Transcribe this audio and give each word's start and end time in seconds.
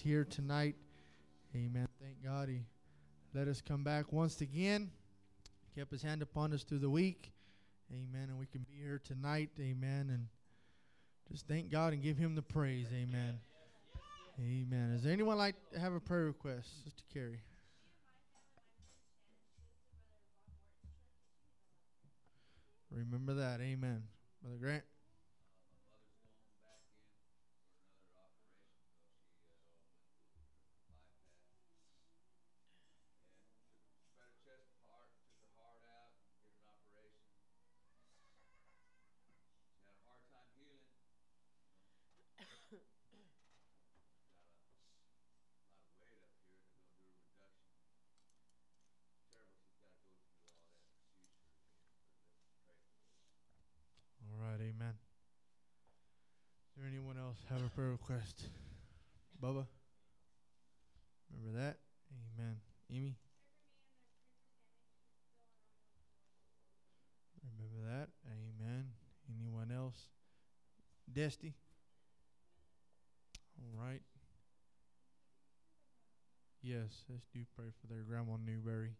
here 0.00 0.24
tonight. 0.24 0.76
Amen. 1.54 1.86
Thank 2.00 2.24
God 2.24 2.48
He 2.48 2.62
let 3.34 3.48
us 3.48 3.60
come 3.60 3.84
back 3.84 4.12
once 4.12 4.40
again. 4.40 4.90
Kept 5.76 5.92
His 5.92 6.02
hand 6.02 6.22
upon 6.22 6.52
us 6.52 6.64
through 6.64 6.78
the 6.78 6.90
week. 6.90 7.32
Amen. 7.92 8.28
And 8.28 8.38
we 8.38 8.46
can 8.46 8.62
be 8.62 8.82
here 8.82 9.00
tonight. 9.04 9.50
Amen. 9.60 10.10
And 10.10 10.26
just 11.30 11.46
thank 11.46 11.70
God 11.70 11.92
and 11.92 12.02
give 12.02 12.16
Him 12.16 12.34
the 12.34 12.42
praise. 12.42 12.86
Amen. 12.92 13.38
Amen. 14.40 14.92
Is 14.96 15.02
there 15.02 15.12
anyone 15.12 15.36
like 15.36 15.54
to 15.72 15.78
have 15.78 15.92
a 15.92 16.00
prayer 16.00 16.24
request? 16.24 16.84
Sister 16.84 17.02
Carrie. 17.12 17.40
Remember 22.90 23.34
that. 23.34 23.60
Amen. 23.60 24.02
Brother 24.42 24.56
Grant. 24.58 24.82
All 54.40 54.46
right, 54.46 54.60
amen. 54.60 54.94
Is 56.66 56.76
there 56.76 56.86
anyone 56.88 57.16
have 57.48 57.64
a 57.64 57.68
prayer 57.70 57.90
request? 57.90 58.42
Bubba? 59.42 59.66
Remember 61.32 61.58
that? 61.58 61.76
Amen. 62.38 62.56
Amy? 62.90 63.16
Remember 67.42 67.90
that? 67.90 68.08
Amen. 68.26 68.86
Anyone 69.28 69.70
else? 69.74 70.08
Desty? 71.12 71.54
All 73.58 73.84
right. 73.84 74.02
Yes, 76.62 77.04
let's 77.08 77.26
do 77.32 77.40
pray 77.56 77.68
for 77.80 77.86
their 77.86 78.02
grandma 78.02 78.36
Newberry. 78.44 78.96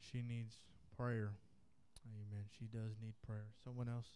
She 0.00 0.22
needs 0.22 0.56
prayer. 0.96 1.32
Amen. 2.04 2.44
She 2.58 2.66
does 2.66 2.96
need 3.00 3.14
prayer. 3.26 3.46
Someone 3.64 3.88
else? 3.88 4.08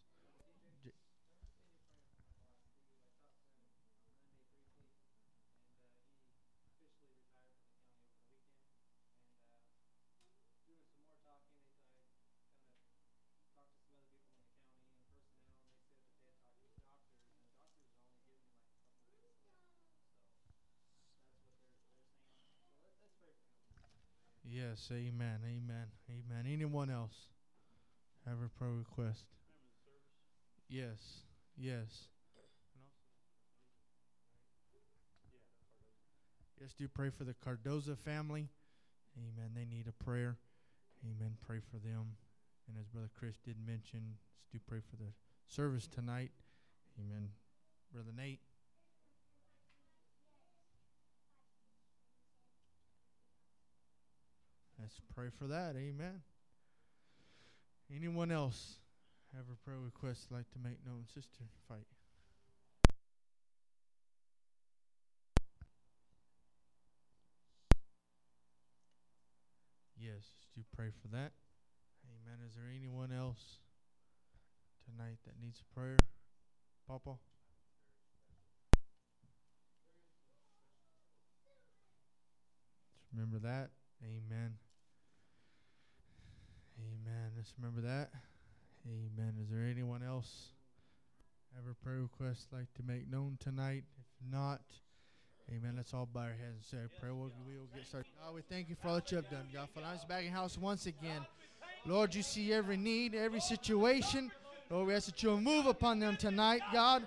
Yes, 24.57 24.89
amen, 24.91 25.41
amen, 25.45 25.85
amen. 26.09 26.51
Anyone 26.51 26.89
else 26.89 27.29
have 28.27 28.39
a 28.43 28.49
prayer 28.59 28.73
request? 28.73 29.27
Yes, 30.71 30.97
yes. 31.59 32.09
Yes, 36.59 36.73
do 36.73 36.89
pray 36.89 37.11
for 37.11 37.25
the 37.25 37.35
Cardoza 37.35 37.99
family. 37.99 38.49
Amen. 39.19 39.51
They 39.55 39.67
need 39.67 39.89
a 39.89 40.05
prayer. 40.05 40.39
Amen. 41.05 41.37
Pray 41.47 41.59
for 41.71 41.77
them. 41.77 42.17
And 42.67 42.79
as 42.81 42.87
Brother 42.87 43.11
Chris 43.15 43.37
did 43.45 43.57
mention, 43.67 44.17
do 44.51 44.59
pray 44.67 44.79
for 44.89 44.97
the 44.97 45.13
service 45.49 45.87
tonight. 45.87 46.31
Amen. 46.99 47.29
Brother 47.93 48.13
Nate. 48.17 48.41
Let's 54.81 55.01
pray 55.15 55.29
for 55.39 55.47
that. 55.49 55.75
Amen. 55.77 56.23
Anyone 57.95 58.31
else 58.31 58.79
have 59.35 59.47
a 59.51 59.57
prayer 59.65 59.79
request 59.79 60.31
like 60.31 60.51
to 60.51 60.59
make 60.59 60.85
known? 60.85 61.05
Sister, 61.13 61.45
fight. 61.69 61.87
Yes, 69.99 70.31
do 70.55 70.63
pray 70.77 70.91
for 71.03 71.09
that. 71.09 71.33
Amen. 72.05 72.39
Is 72.47 72.55
there 72.55 72.71
anyone 72.75 73.13
else 73.13 73.59
tonight 74.85 75.19
that 75.25 75.35
needs 75.41 75.61
a 75.61 75.75
prayer? 75.75 75.97
Papa? 76.87 77.17
Let's 82.93 83.07
remember 83.13 83.39
that. 83.39 83.71
Amen. 84.05 84.59
Amen. 86.79 87.33
Let's 87.37 87.53
remember 87.59 87.81
that. 87.83 88.11
Amen. 88.87 89.35
Is 89.43 89.51
there 89.51 89.67
anyone 89.67 90.03
else 90.03 90.49
have 91.55 91.65
a 91.71 91.75
prayer 91.85 92.01
request 92.03 92.49
like 92.53 92.73
to 92.75 92.83
make 92.83 93.11
known 93.11 93.37
tonight? 93.41 93.85
If 93.99 94.33
not, 94.33 94.61
Amen. 95.55 95.75
Let's 95.77 95.95
all 95.95 96.09
bow 96.13 96.23
our 96.23 96.29
heads 96.31 96.57
and 96.57 96.65
say 96.65 96.79
a 96.85 97.01
prayer. 97.01 97.15
We'll, 97.15 97.31
we 97.47 97.57
will 97.57 97.69
get 97.73 97.87
started. 97.87 98.11
God, 98.21 98.35
we 98.35 98.43
thank 98.43 98.69
you 98.69 98.75
for 98.75 98.89
all 98.89 98.95
that 98.97 99.11
you 99.13 99.17
have 99.17 99.31
done, 99.31 99.47
God. 99.55 99.69
For 99.73 99.81
us 99.81 100.05
back 100.05 100.25
in 100.25 100.33
house 100.33 100.59
once 100.59 100.87
again. 100.87 101.25
Lord, 101.85 102.17
you 102.17 102.23
see 102.23 102.53
every 102.53 102.77
need, 102.77 103.15
every 103.15 103.39
situation. 103.39 104.33
Lord, 104.71 104.89
we 104.89 104.95
ask 104.95 105.07
that 105.07 105.23
you'll 105.23 105.41
move 105.41 105.67
upon 105.67 106.01
them 106.01 106.17
tonight, 106.17 106.63
God. 106.73 107.07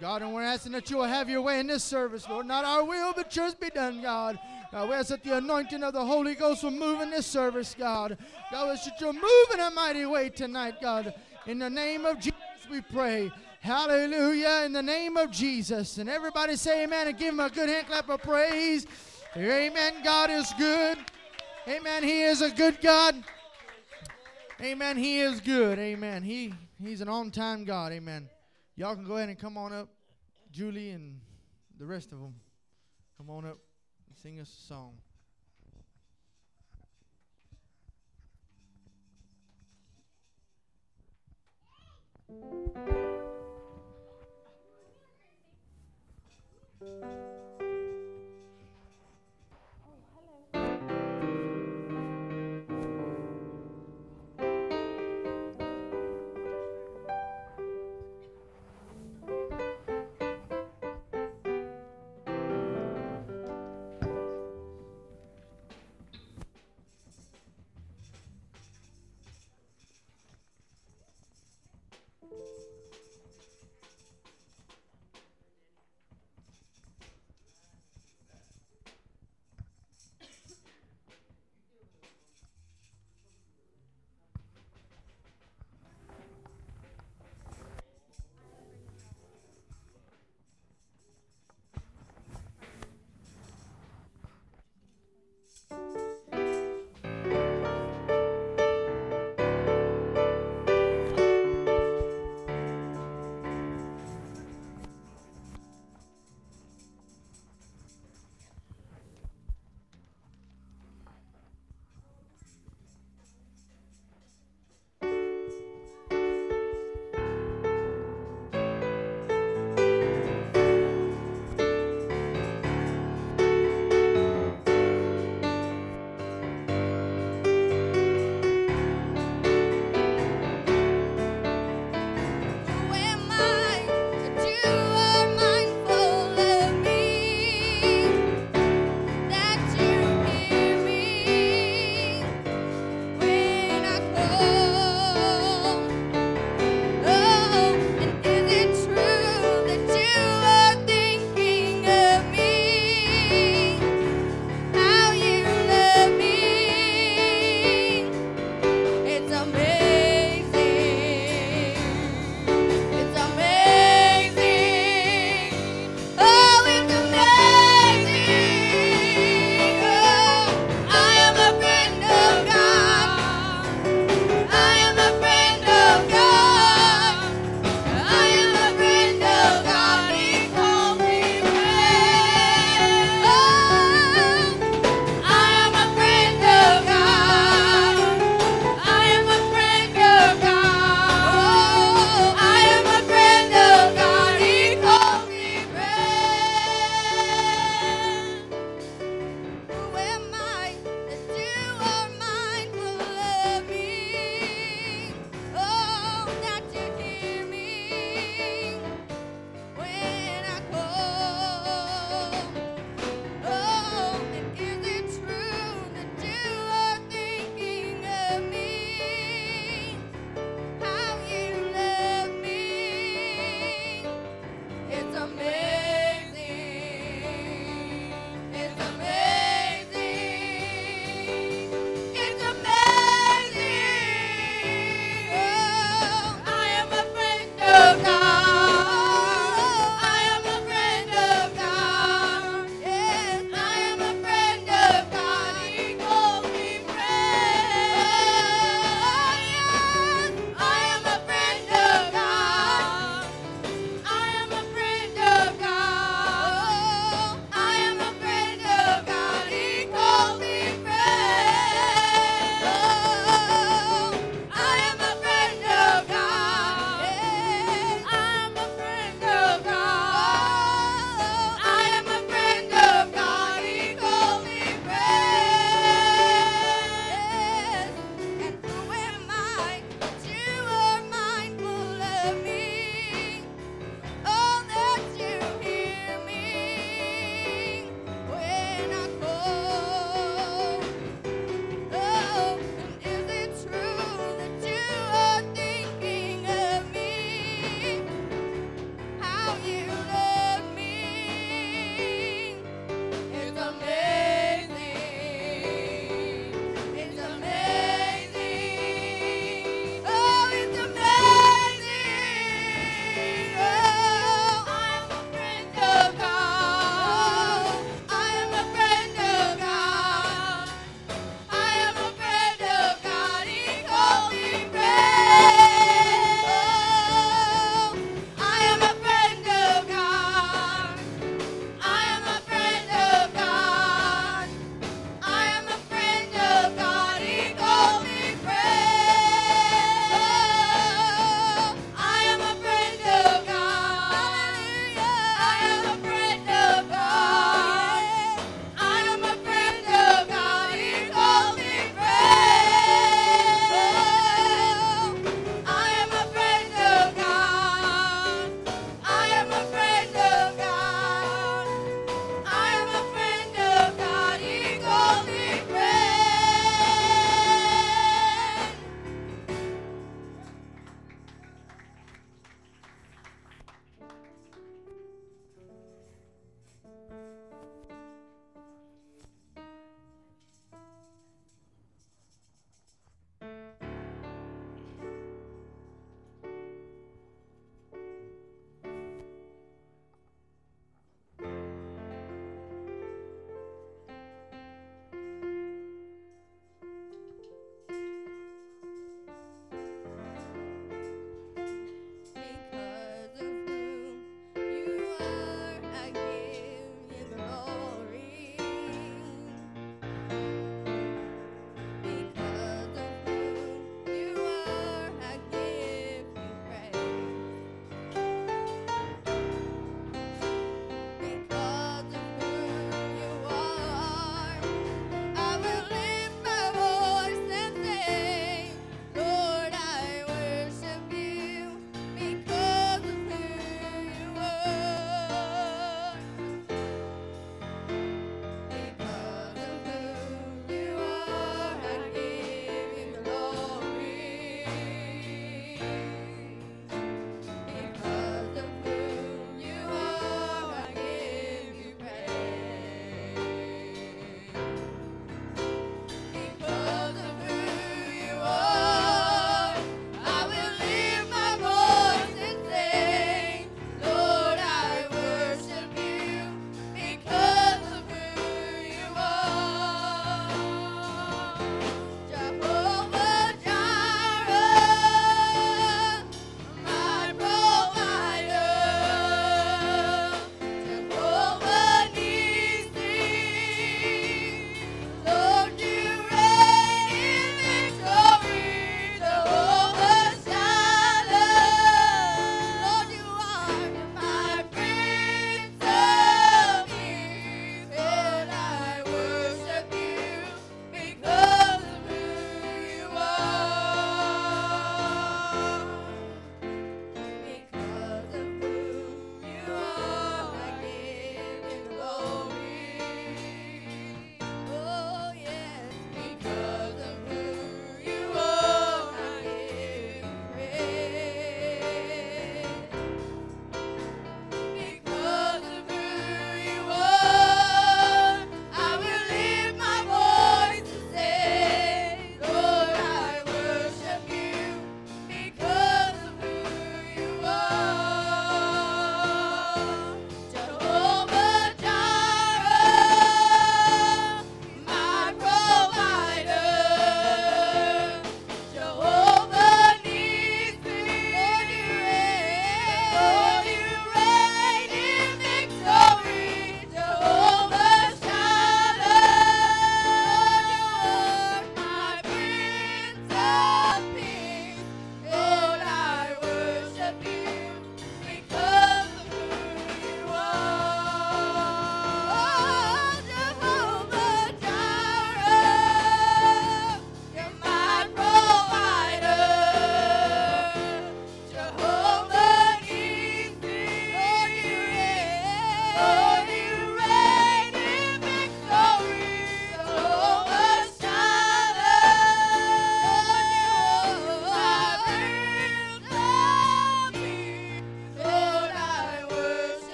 God, 0.00 0.20
and 0.20 0.34
we're 0.34 0.42
asking 0.42 0.72
that 0.72 0.90
you 0.90 0.98
will 0.98 1.04
have 1.04 1.30
your 1.30 1.40
way 1.40 1.60
in 1.60 1.66
this 1.66 1.82
service, 1.82 2.28
Lord. 2.28 2.44
Not 2.46 2.66
our 2.66 2.84
will, 2.84 3.14
but 3.16 3.34
yours 3.34 3.54
be 3.54 3.70
done, 3.70 4.02
God. 4.02 4.38
God, 4.70 4.90
we 4.90 4.94
ask 4.96 5.08
that 5.08 5.24
the 5.24 5.36
anointing 5.36 5.82
of 5.82 5.94
the 5.94 6.04
Holy 6.04 6.34
Ghost 6.34 6.62
will 6.62 6.70
move 6.70 7.00
in 7.00 7.10
this 7.10 7.26
service, 7.26 7.74
God. 7.78 8.18
God, 8.52 8.66
we 8.66 8.72
ask 8.72 8.84
that 8.84 9.00
you'll 9.00 9.14
move 9.14 9.46
in 9.54 9.60
a 9.60 9.70
mighty 9.70 10.04
way 10.04 10.28
tonight, 10.28 10.74
God. 10.82 11.14
In 11.46 11.58
the 11.58 11.70
name 11.70 12.04
of 12.04 12.18
Jesus, 12.18 12.38
we 12.70 12.82
pray. 12.82 13.32
Hallelujah. 13.60 14.64
In 14.66 14.74
the 14.74 14.82
name 14.82 15.16
of 15.16 15.30
Jesus. 15.30 15.96
And 15.96 16.08
everybody 16.08 16.54
say 16.56 16.84
amen 16.84 17.08
and 17.08 17.18
give 17.18 17.32
him 17.32 17.40
a 17.40 17.48
good 17.48 17.70
hand 17.70 17.86
clap 17.86 18.10
of 18.10 18.22
praise. 18.22 18.86
Amen. 19.36 19.94
God 20.04 20.30
is 20.30 20.52
good. 20.58 20.98
Amen. 21.66 22.02
He 22.02 22.22
is 22.22 22.42
a 22.42 22.50
good 22.50 22.78
God. 22.82 23.14
Amen. 24.60 24.98
He 24.98 25.20
is 25.20 25.40
good. 25.40 25.78
Amen. 25.78 26.22
He 26.22 26.52
He's 26.80 27.00
an 27.00 27.08
on 27.08 27.30
time 27.30 27.64
God. 27.64 27.92
Amen. 27.92 28.28
Y'all 28.76 28.94
can 28.94 29.04
go 29.04 29.16
ahead 29.16 29.28
and 29.28 29.38
come 29.38 29.56
on 29.56 29.72
up. 29.72 29.88
Julie 30.52 30.90
and 30.90 31.20
the 31.78 31.86
rest 31.86 32.12
of 32.12 32.20
them. 32.20 32.34
Come 33.16 33.30
on 33.30 33.46
up 33.46 33.58
Sing 34.22 34.40
us 34.40 34.48
a 34.48 34.66
song. 34.66 34.94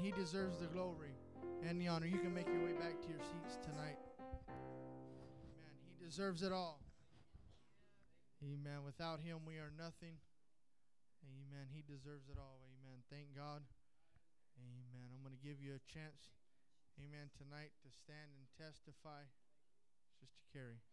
He 0.00 0.10
deserves 0.10 0.58
the 0.58 0.66
glory 0.66 1.12
and 1.68 1.80
the 1.80 1.88
honor. 1.88 2.06
You 2.06 2.18
can 2.18 2.32
make 2.32 2.48
your 2.48 2.64
way 2.64 2.72
back 2.72 3.00
to 3.02 3.08
your 3.08 3.20
seats 3.20 3.58
tonight. 3.62 4.00
Amen. 4.48 5.74
He 5.84 6.04
deserves 6.04 6.42
it 6.42 6.52
all. 6.52 6.80
Amen. 8.42 8.80
Without 8.84 9.20
him, 9.20 9.44
we 9.46 9.60
are 9.60 9.70
nothing. 9.76 10.16
Amen. 11.20 11.68
He 11.68 11.84
deserves 11.84 12.32
it 12.32 12.40
all. 12.40 12.64
Amen. 12.64 13.04
Thank 13.12 13.36
God. 13.36 13.60
Amen. 14.56 15.12
I'm 15.12 15.20
going 15.20 15.36
to 15.36 15.44
give 15.44 15.60
you 15.60 15.76
a 15.76 15.82
chance, 15.84 16.32
amen, 16.96 17.28
tonight 17.36 17.72
to 17.84 17.88
stand 17.92 18.32
and 18.36 18.48
testify. 18.56 19.28
Sister 20.20 20.40
Carrie. 20.52 20.89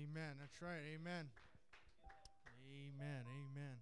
Amen. 0.00 0.36
That's 0.40 0.62
right. 0.62 0.80
Amen. 0.96 1.28
Amen. 2.48 3.24
Amen. 3.28 3.76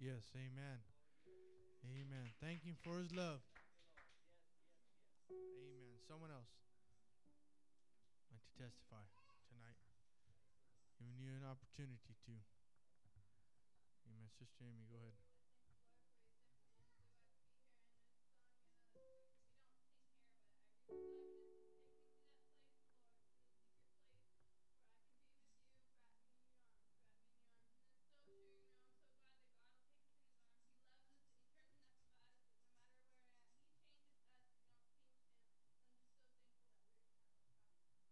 Yes, 0.00 0.32
amen. 0.32 0.80
Amen. 1.84 2.32
Thank 2.40 2.64
him 2.64 2.76
for 2.80 2.96
his 2.96 3.12
love. 3.12 3.44
Amen. 5.28 6.00
Someone 6.08 6.32
else 6.32 6.48
like 8.32 8.40
to 8.40 8.52
testify 8.64 9.04
tonight. 9.52 9.76
Giving 10.96 11.20
you 11.20 11.36
an 11.36 11.44
opportunity 11.44 12.16
to. 12.24 12.59
Sister 14.40 14.64
Amy, 14.64 14.88
go 14.88 14.96
ahead. 14.96 15.12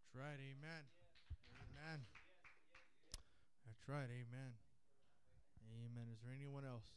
That's 0.05 0.15
right. 0.15 0.37
Amen. 0.37 0.85
Amen. 1.57 2.05
That's 3.65 3.89
right. 3.89 4.11
Amen. 4.13 4.68
Amen. 5.73 6.09
Is 6.13 6.21
there 6.25 6.33
anyone 6.33 6.65
else 6.65 6.89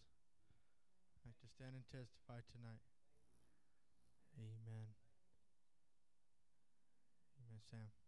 like 1.25 1.38
to 1.39 1.47
stand 1.47 1.75
and 1.75 1.86
testify 1.91 2.39
tonight? 2.51 2.84
Amen. 4.39 4.95
Amen, 7.39 7.62
Sam. 7.69 8.01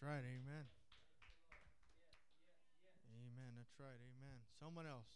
Right. 0.00 0.24
Amen. 0.24 0.64
Amen. 3.12 3.50
That's 3.56 3.76
right. 3.78 4.00
Amen. 4.00 4.40
Someone 4.58 4.86
else. 4.86 5.12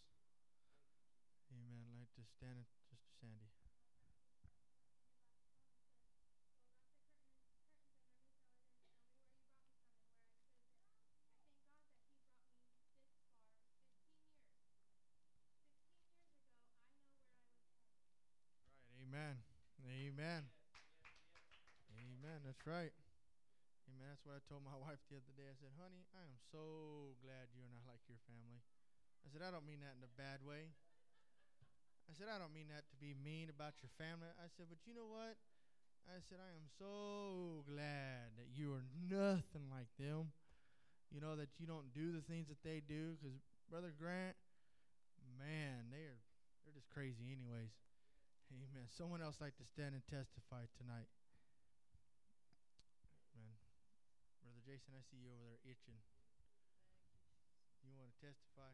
Amen. 1.49 1.89
Like 1.97 2.13
to 2.13 2.21
stand 2.37 2.53
and 2.61 2.69
Sister 2.69 3.09
Sandy. 3.17 3.49
Amen. 19.01 19.41
Amen. 19.89 20.43
Amen. 21.89 22.39
That's 22.45 22.67
right. 22.67 22.91
Amen. 23.89 24.09
That's 24.09 24.25
what 24.25 24.37
I 24.37 24.41
told 24.45 24.65
my 24.65 24.77
wife 24.85 25.01
the 25.09 25.21
other 25.21 25.33
day. 25.37 25.47
I 25.49 25.55
said, 25.57 25.73
honey, 25.77 26.05
I 26.13 26.25
am 26.25 26.37
so 26.51 27.17
glad 27.21 27.53
you 27.53 27.61
and 27.65 27.73
I 27.73 27.81
like 27.85 28.01
your 28.09 28.21
family. 28.25 28.61
I 29.25 29.27
said, 29.33 29.41
I 29.41 29.49
don't 29.49 29.65
mean 29.65 29.81
that 29.81 29.97
in 29.97 30.05
a 30.05 30.13
bad 30.17 30.45
way. 30.45 30.73
I 32.05 32.13
said, 32.13 32.29
I 32.29 32.37
don't 32.37 32.53
mean 32.53 32.69
that 32.69 32.85
to 32.93 32.95
be 33.01 33.17
mean 33.17 33.49
about 33.49 33.81
your 33.81 33.89
family. 33.97 34.29
I 34.37 34.45
said, 34.53 34.69
but 34.69 34.77
you 34.85 34.93
know 34.93 35.09
what? 35.09 35.37
I 36.05 36.21
said, 36.29 36.37
I 36.37 36.53
am 36.53 36.69
so 36.77 37.65
glad 37.65 38.37
that 38.37 38.53
you 38.53 38.77
are 38.77 38.85
nothing 39.09 39.65
like 39.73 39.89
them. 39.97 40.29
You 41.09 41.17
know, 41.17 41.33
that 41.33 41.49
you 41.57 41.65
don't 41.65 41.89
do 41.97 42.13
the 42.13 42.21
things 42.21 42.45
that 42.53 42.61
they 42.61 42.81
do. 42.85 43.17
Because, 43.17 43.33
Brother 43.69 43.89
Grant, 43.89 44.37
man, 45.41 45.89
they 45.89 46.05
are, 46.05 46.21
they're 46.61 46.77
just 46.77 46.89
crazy, 46.93 47.33
anyways. 47.33 47.73
Amen. 48.53 48.85
Someone 48.93 49.25
else 49.25 49.41
like 49.41 49.57
to 49.57 49.65
stand 49.65 49.97
and 49.97 50.05
testify 50.05 50.69
tonight. 50.77 51.09
Amen. 53.33 53.57
Brother 54.45 54.54
Jason, 54.65 54.97
I 54.97 55.05
see 55.05 55.21
you 55.21 55.29
over 55.29 55.45
there 55.45 55.61
itching. 55.61 56.01
You 57.85 57.93
want 57.93 58.09
to 58.09 58.17
testify? 58.17 58.73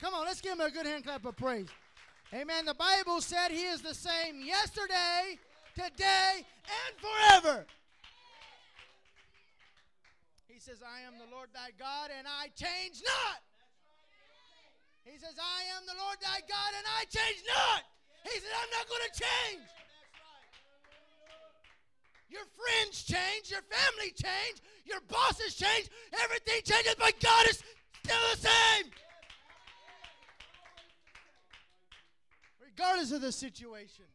Come 0.00 0.14
on, 0.14 0.24
let's 0.24 0.40
give 0.40 0.52
him 0.52 0.60
a 0.60 0.70
good 0.70 0.86
hand 0.86 1.04
clap 1.04 1.24
of 1.24 1.36
praise. 1.36 1.68
Amen. 2.32 2.64
The 2.64 2.74
Bible 2.74 3.20
said 3.20 3.50
he 3.50 3.62
is 3.62 3.80
the 3.80 3.94
same 3.94 4.42
yesterday, 4.44 5.38
today, 5.74 6.42
and 6.42 6.92
forever. 6.98 7.66
He 10.48 10.58
says, 10.58 10.78
I 10.82 11.06
am 11.06 11.14
the 11.18 11.30
Lord 11.34 11.48
thy 11.52 11.70
God, 11.78 12.10
and 12.16 12.26
I 12.26 12.48
change 12.56 13.02
not. 13.04 13.38
He 15.04 15.18
says, 15.18 15.36
I 15.38 15.76
am 15.76 15.84
the 15.86 15.98
Lord 16.02 16.16
thy 16.20 16.40
God, 16.48 16.70
and 16.74 16.86
I 16.98 17.04
change 17.04 17.44
not. 17.46 17.82
He 18.24 18.40
said, 18.40 18.54
I'm 18.56 18.70
not 18.72 18.88
going 18.88 19.04
to 19.04 19.14
change. 19.20 19.68
Your 22.30 22.46
friends 22.56 23.04
change, 23.04 23.50
your 23.50 23.62
family 23.68 24.10
change, 24.10 24.58
your 24.86 25.00
bosses 25.06 25.54
change, 25.54 25.90
everything 26.22 26.62
changes, 26.64 26.96
but 26.98 27.14
God 27.20 27.46
is 27.46 27.62
still 28.02 28.24
the 28.32 28.38
same. 28.48 28.90
Regardless 32.74 33.14
of 33.14 33.22
the 33.22 33.30
situation. 33.30 34.10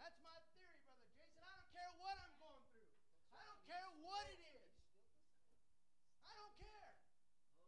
That's 0.00 0.16
my 0.24 0.40
theory, 0.56 0.72
Brother 0.80 1.04
Jason. 1.12 1.36
I 1.44 1.52
don't 1.52 1.68
care 1.68 1.92
what 2.00 2.16
I'm 2.16 2.32
going 2.40 2.64
through. 2.72 2.88
I 3.36 3.44
don't 3.44 3.60
care 3.68 3.88
what 4.00 4.24
it 4.32 4.40
is. 4.40 4.72
I 6.24 6.32
don't 6.32 6.56
care. 6.56 6.96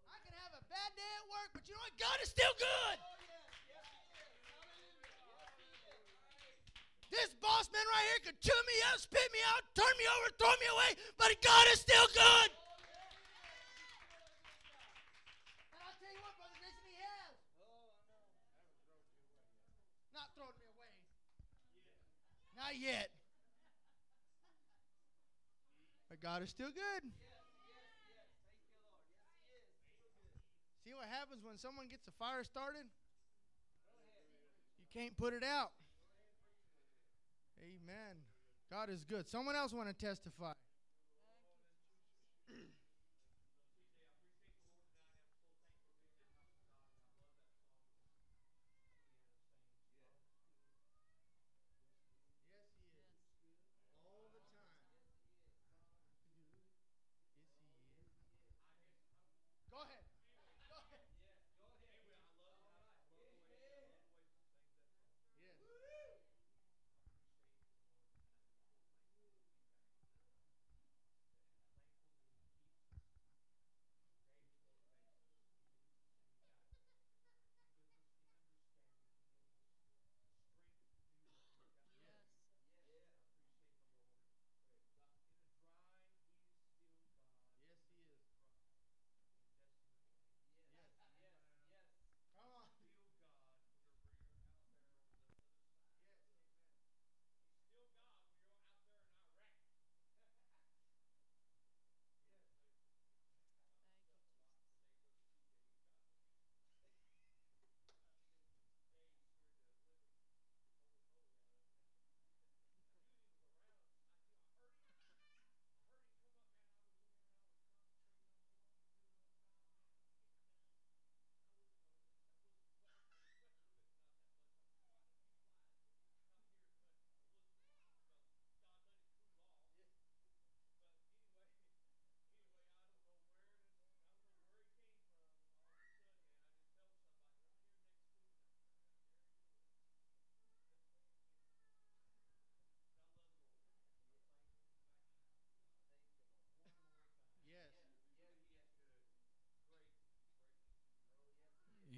I 0.08 0.16
can 0.24 0.32
have 0.40 0.56
a 0.56 0.64
bad 0.72 0.96
day 0.96 1.04
at 1.20 1.28
work, 1.28 1.52
but 1.52 1.68
you 1.68 1.76
know 1.76 1.84
what? 1.84 1.92
God 2.00 2.16
is 2.24 2.32
still 2.32 2.56
good. 2.56 2.96
This 7.12 7.28
boss 7.44 7.68
man 7.68 7.84
right 7.92 8.08
here 8.16 8.32
could 8.32 8.40
chew 8.40 8.56
me 8.56 8.76
up, 8.88 8.96
spit 8.96 9.28
me 9.36 9.44
out, 9.52 9.60
turn 9.76 9.92
me 10.00 10.08
over, 10.16 10.32
throw 10.40 10.48
me 10.64 10.64
away, 10.72 10.96
but 11.20 11.28
God 11.44 11.68
is 11.76 11.84
still 11.84 12.08
good. 12.08 12.48
And 15.76 15.84
I'll 15.84 15.92
tell 16.00 16.08
you 16.08 16.24
what, 16.24 16.40
Brother 16.40 16.56
Jason, 16.56 16.88
he 16.88 16.96
has. 17.04 17.36
Not 20.16 20.32
thrown 20.32 20.56
me 20.56 20.64
away. 20.72 20.88
Not 22.62 22.78
yet. 22.78 23.08
But 26.08 26.22
God 26.22 26.42
is 26.42 26.50
still 26.50 26.68
good. 26.68 27.10
See 30.84 30.94
what 30.94 31.08
happens 31.10 31.44
when 31.44 31.58
someone 31.58 31.88
gets 31.88 32.06
a 32.06 32.12
fire 32.12 32.44
started? 32.44 32.84
You 34.78 35.00
can't 35.00 35.16
put 35.16 35.32
it 35.32 35.42
out. 35.42 35.72
Amen. 37.60 38.22
God 38.70 38.90
is 38.90 39.04
good. 39.04 39.28
Someone 39.28 39.56
else 39.56 39.72
want 39.72 39.88
to 39.88 39.94
testify. 39.94 40.52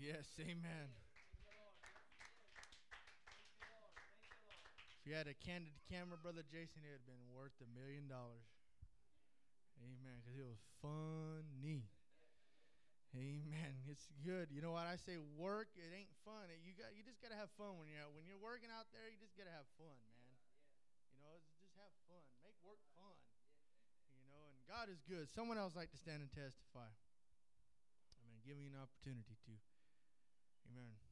Yes, 0.04 0.28
amen. 0.36 0.92
If 5.00 5.08
you 5.08 5.16
had 5.16 5.32
a 5.32 5.32
candid 5.32 5.72
camera, 5.88 6.20
Brother 6.20 6.44
Jason, 6.44 6.84
it 6.84 6.92
would 6.92 7.00
have 7.00 7.08
been 7.08 7.32
worth 7.32 7.56
a 7.64 7.68
million 7.72 8.04
dollars. 8.04 8.44
Amen. 9.80 10.20
Because 10.20 10.36
it 10.36 10.44
was 10.44 10.60
funny. 10.84 11.88
Amen. 13.16 13.80
It's 13.88 14.04
good. 14.20 14.52
You 14.52 14.60
know 14.60 14.76
what 14.76 14.84
I 14.84 15.00
say? 15.00 15.16
Work. 15.40 15.72
It 15.72 15.88
ain't 15.96 16.12
fun. 16.20 16.52
You 16.52 16.76
got. 16.76 16.92
You 16.92 17.00
just 17.00 17.24
gotta 17.24 17.40
have 17.40 17.48
fun 17.56 17.80
when 17.80 17.88
you're. 17.88 18.04
When 18.12 18.28
you're 18.28 18.44
working 18.44 18.68
out 18.68 18.92
there. 18.92 19.08
You 19.08 19.16
just 19.16 19.32
gotta 19.40 19.56
have 19.56 19.64
fun, 19.80 19.96
man. 20.20 20.36
You 21.16 21.24
know, 21.24 21.40
just 21.64 21.80
have 21.80 21.96
fun. 22.04 22.20
Make 22.44 22.60
work 22.60 22.84
fun. 22.92 23.16
You 24.12 24.20
know, 24.28 24.52
and 24.52 24.60
God 24.68 24.92
is 24.92 25.00
good. 25.08 25.32
Someone 25.32 25.56
else 25.56 25.72
like 25.72 25.88
to 25.96 26.00
stand 26.00 26.20
and 26.20 26.28
testify. 26.28 26.92
Amen. 28.20 28.44
Give 28.44 28.60
me 28.60 28.68
an 28.68 28.76
opportunity 28.76 29.40
to. 29.48 29.73
Amen. 30.66 31.03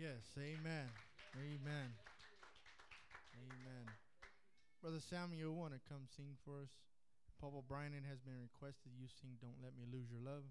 Yes, 0.00 0.32
amen. 0.40 0.88
Amen. 1.36 1.92
Amen. 3.36 3.86
Brother 4.80 4.96
Samuel, 4.96 5.52
want 5.52 5.76
to 5.76 5.80
come 5.92 6.08
sing 6.16 6.40
for 6.40 6.64
us? 6.64 6.72
Papa 7.36 7.60
Bryan 7.68 7.92
has 8.08 8.16
been 8.24 8.40
requested 8.40 8.96
you 8.96 9.12
sing 9.20 9.36
Don't 9.44 9.60
Let 9.60 9.76
Me 9.76 9.84
Lose 9.92 10.08
Your 10.08 10.24
Love. 10.24 10.48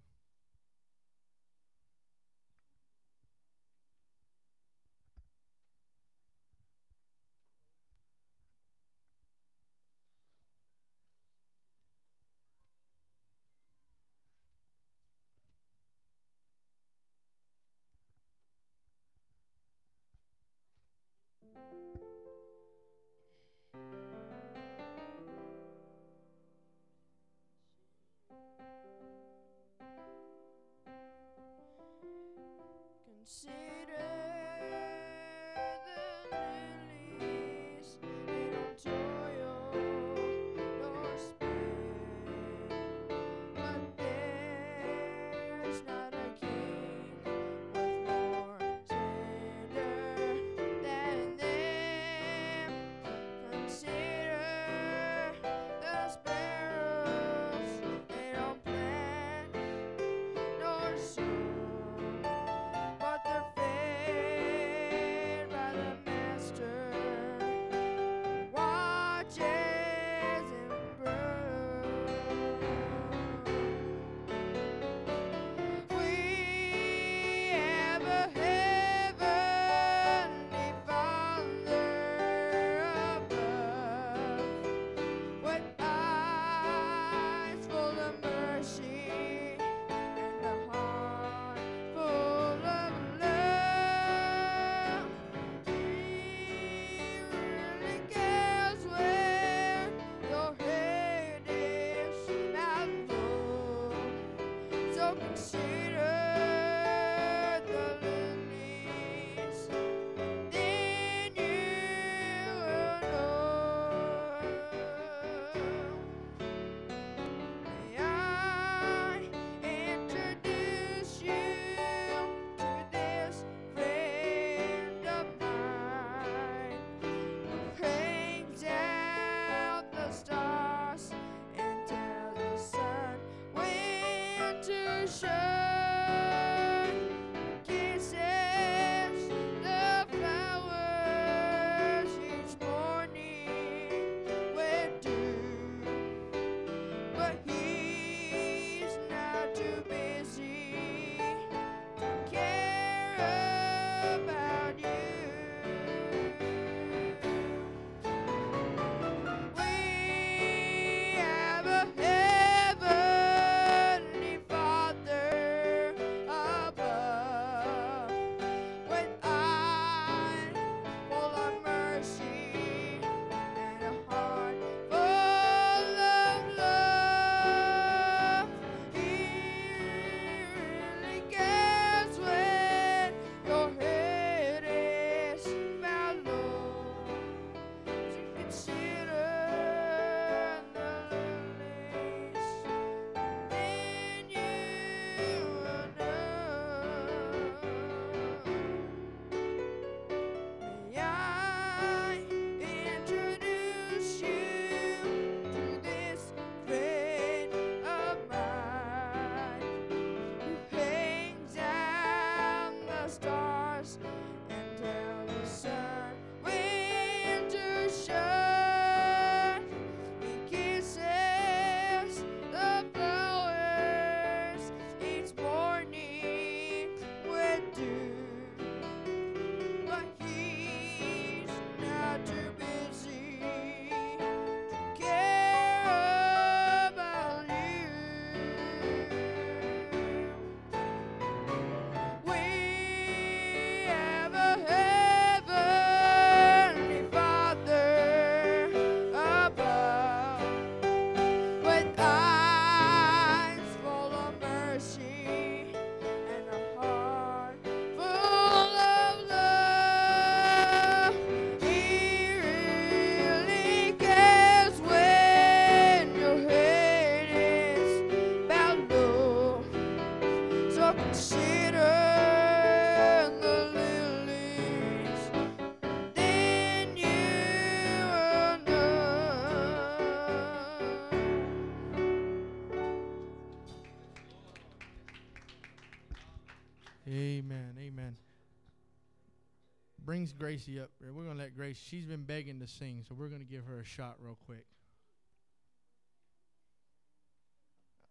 Gracie 290.49 290.79
up 290.79 290.89
there. 290.99 291.13
We're 291.13 291.25
going 291.25 291.37
to 291.37 291.43
let 291.43 291.55
Grace, 291.55 291.77
she's 291.77 292.05
been 292.05 292.23
begging 292.23 292.59
to 292.59 292.65
sing, 292.65 293.05
so 293.07 293.13
we're 293.13 293.27
going 293.27 293.45
to 293.45 293.45
give 293.45 293.65
her 293.65 293.81
a 293.81 293.85
shot 293.85 294.15
real 294.19 294.35
quick. 294.47 294.65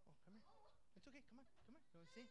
Oh, 0.06 0.14
come 0.22 0.38
here. 0.38 0.46
It's 0.94 1.08
okay. 1.08 1.18
Come 1.26 1.42
on. 1.42 1.46
Come 1.66 1.74
on. 1.74 1.82
You 1.90 1.98
wanna 1.98 2.06
sing. 2.14 2.28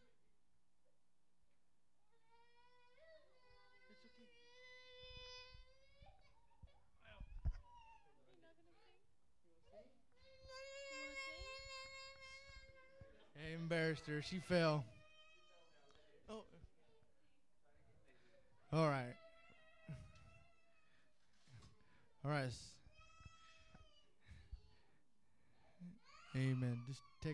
Hey, 13.36 13.52
embarrassed 13.52 14.06
her. 14.06 14.22
She 14.22 14.40
fell. 14.48 14.86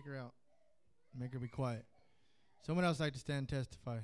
her 0.05 0.17
out. 0.17 0.33
Make 1.17 1.33
her 1.33 1.39
be 1.39 1.47
quiet. 1.47 1.85
Someone 2.65 2.85
else 2.85 2.99
like 2.99 3.13
to 3.13 3.19
stand 3.19 3.39
and 3.39 3.49
testify. 3.49 3.99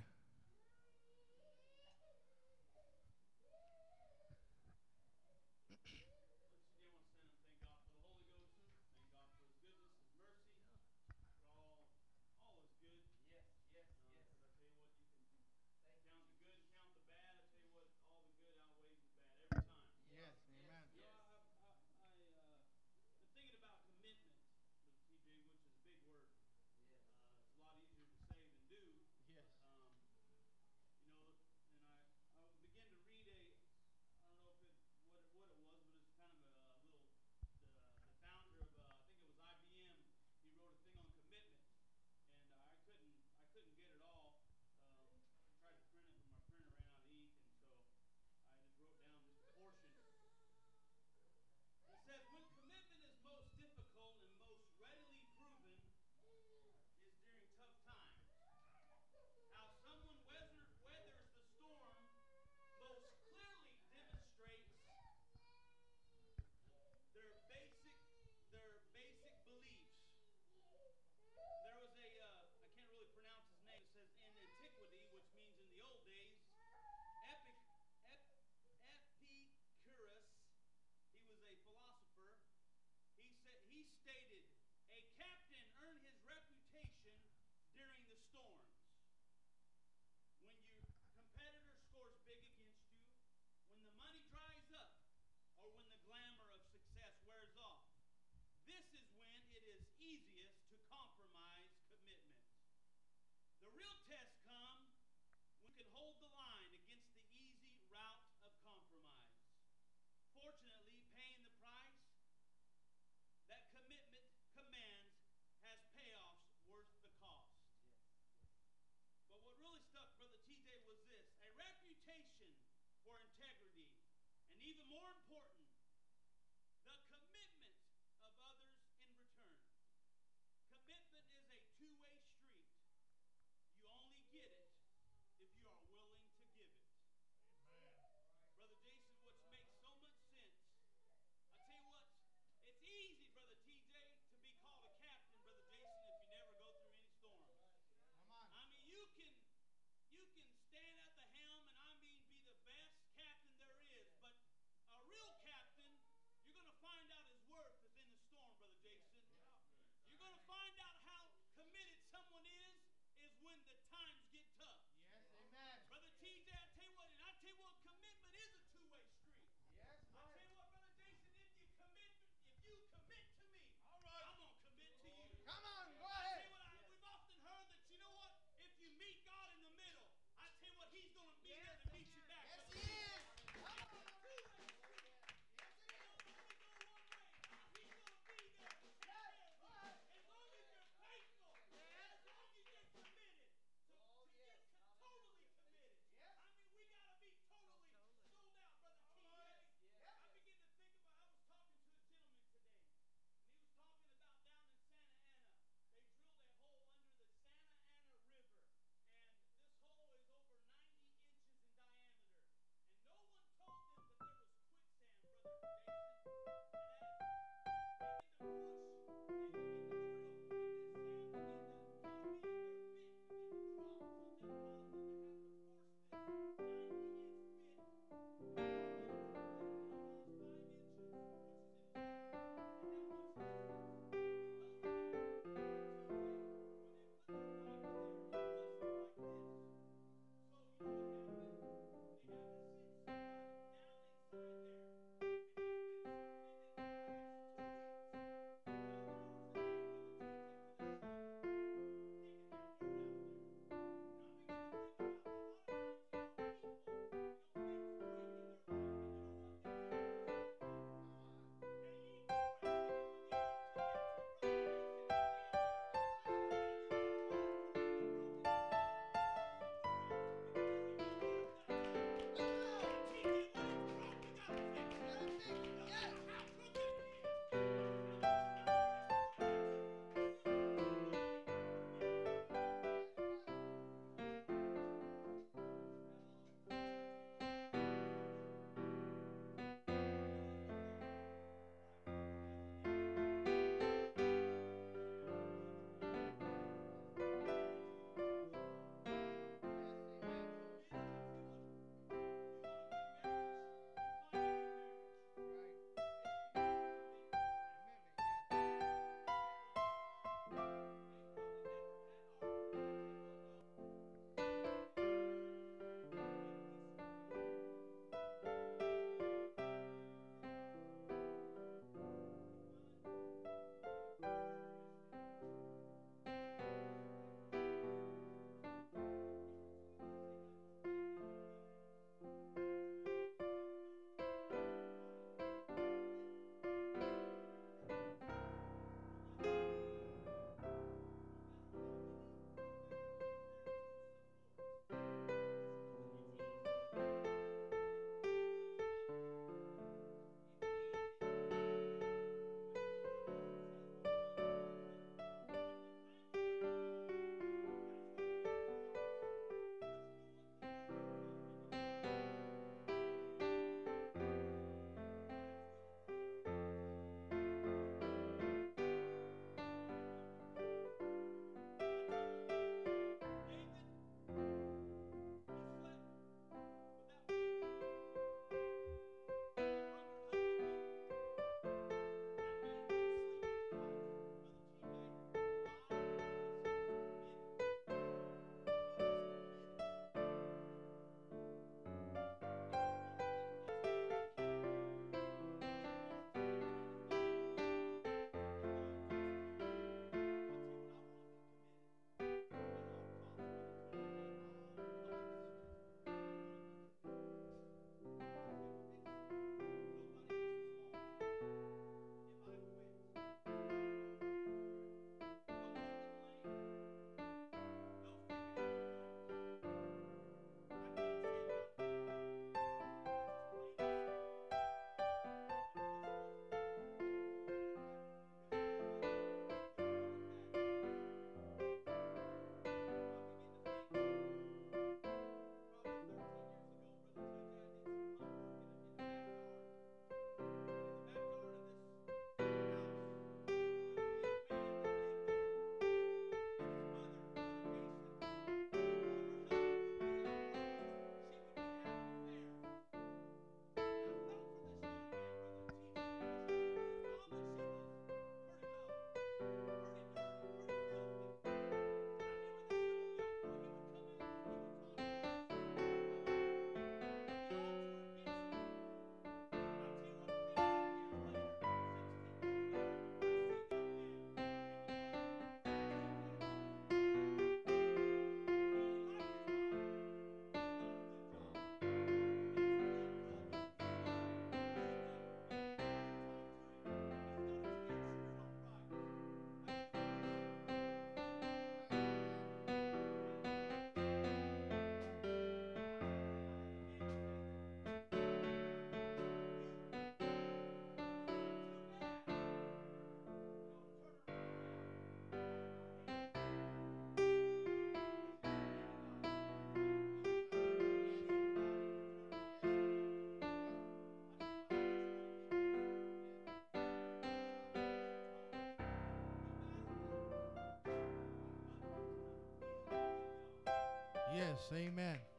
Yes, 524.51 524.67
amen. 524.73 525.30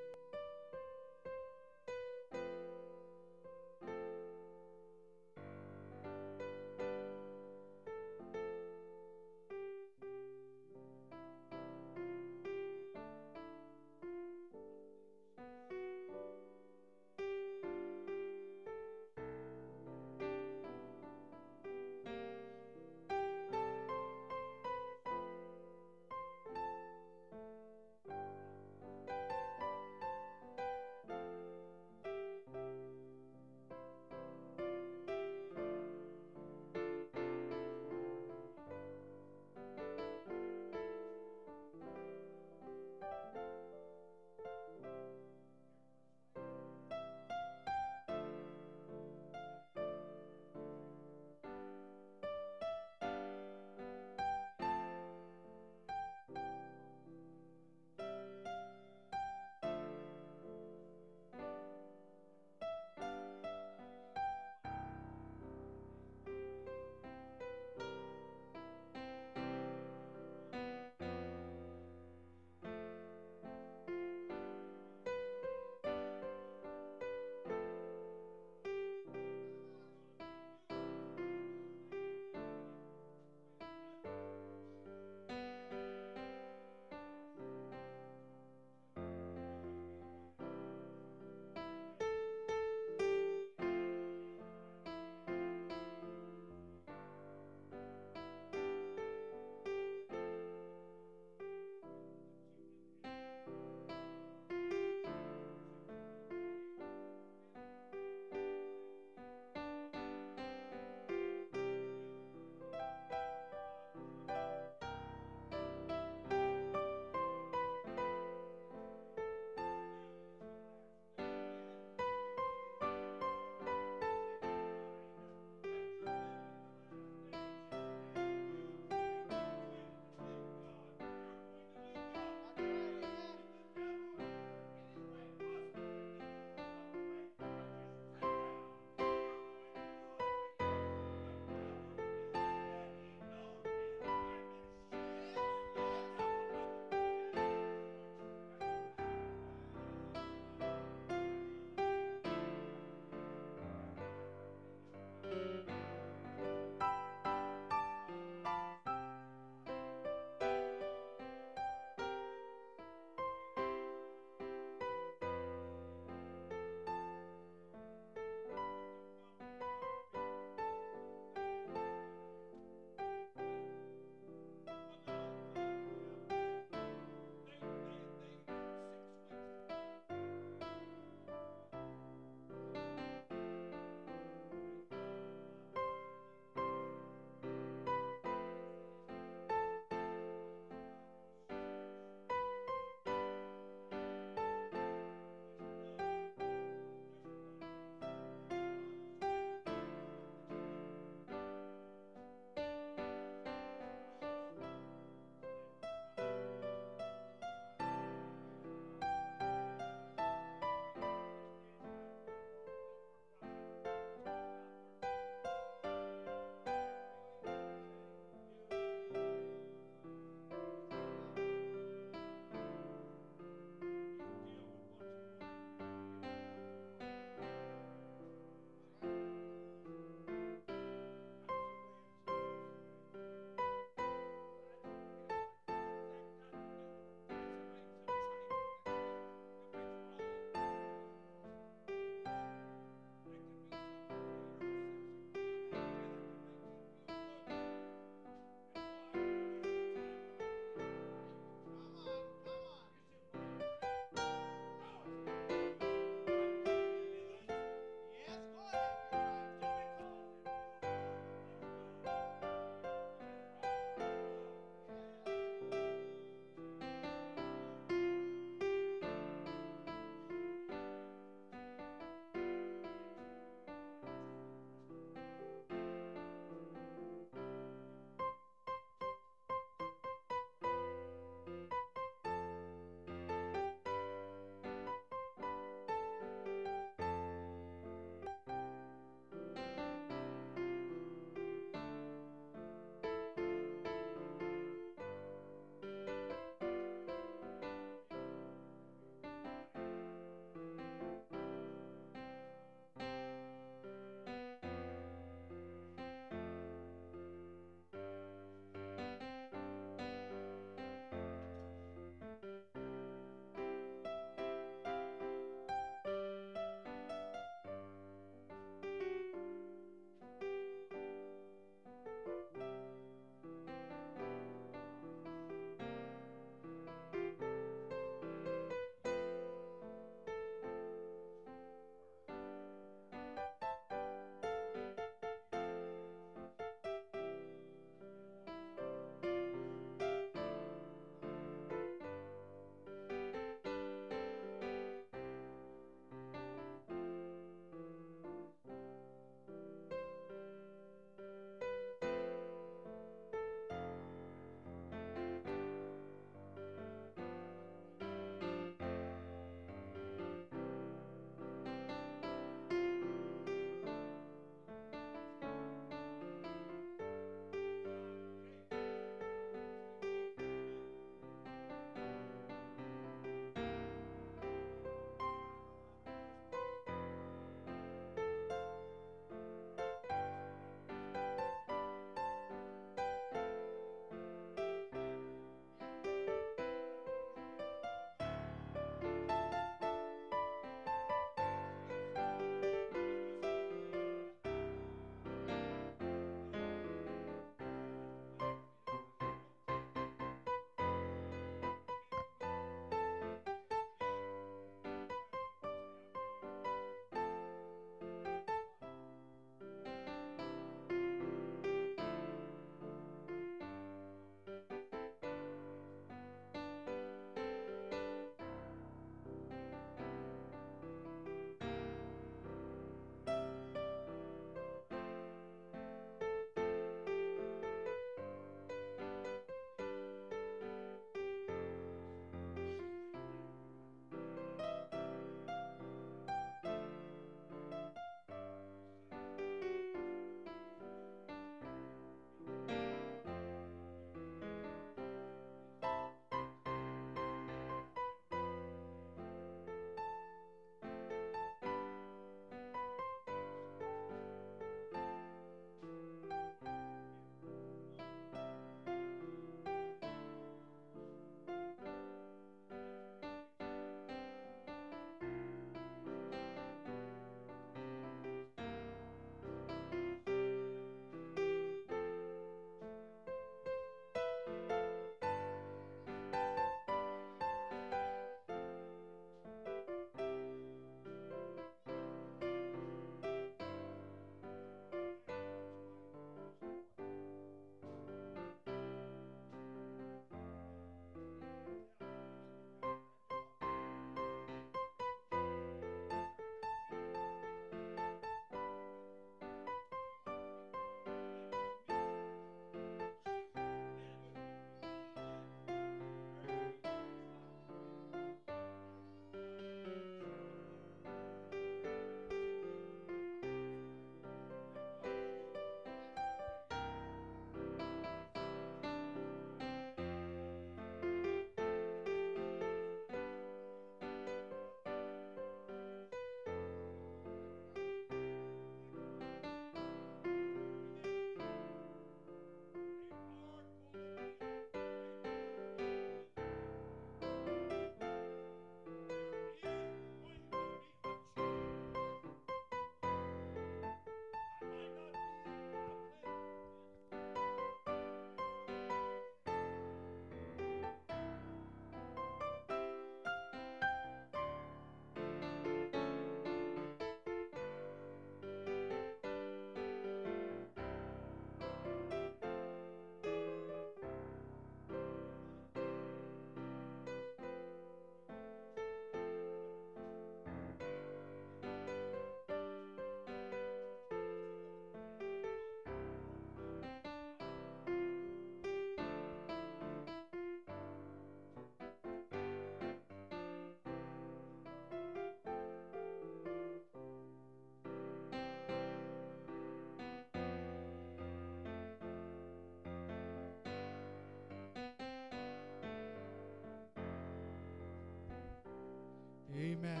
Amen. 599.78 600.00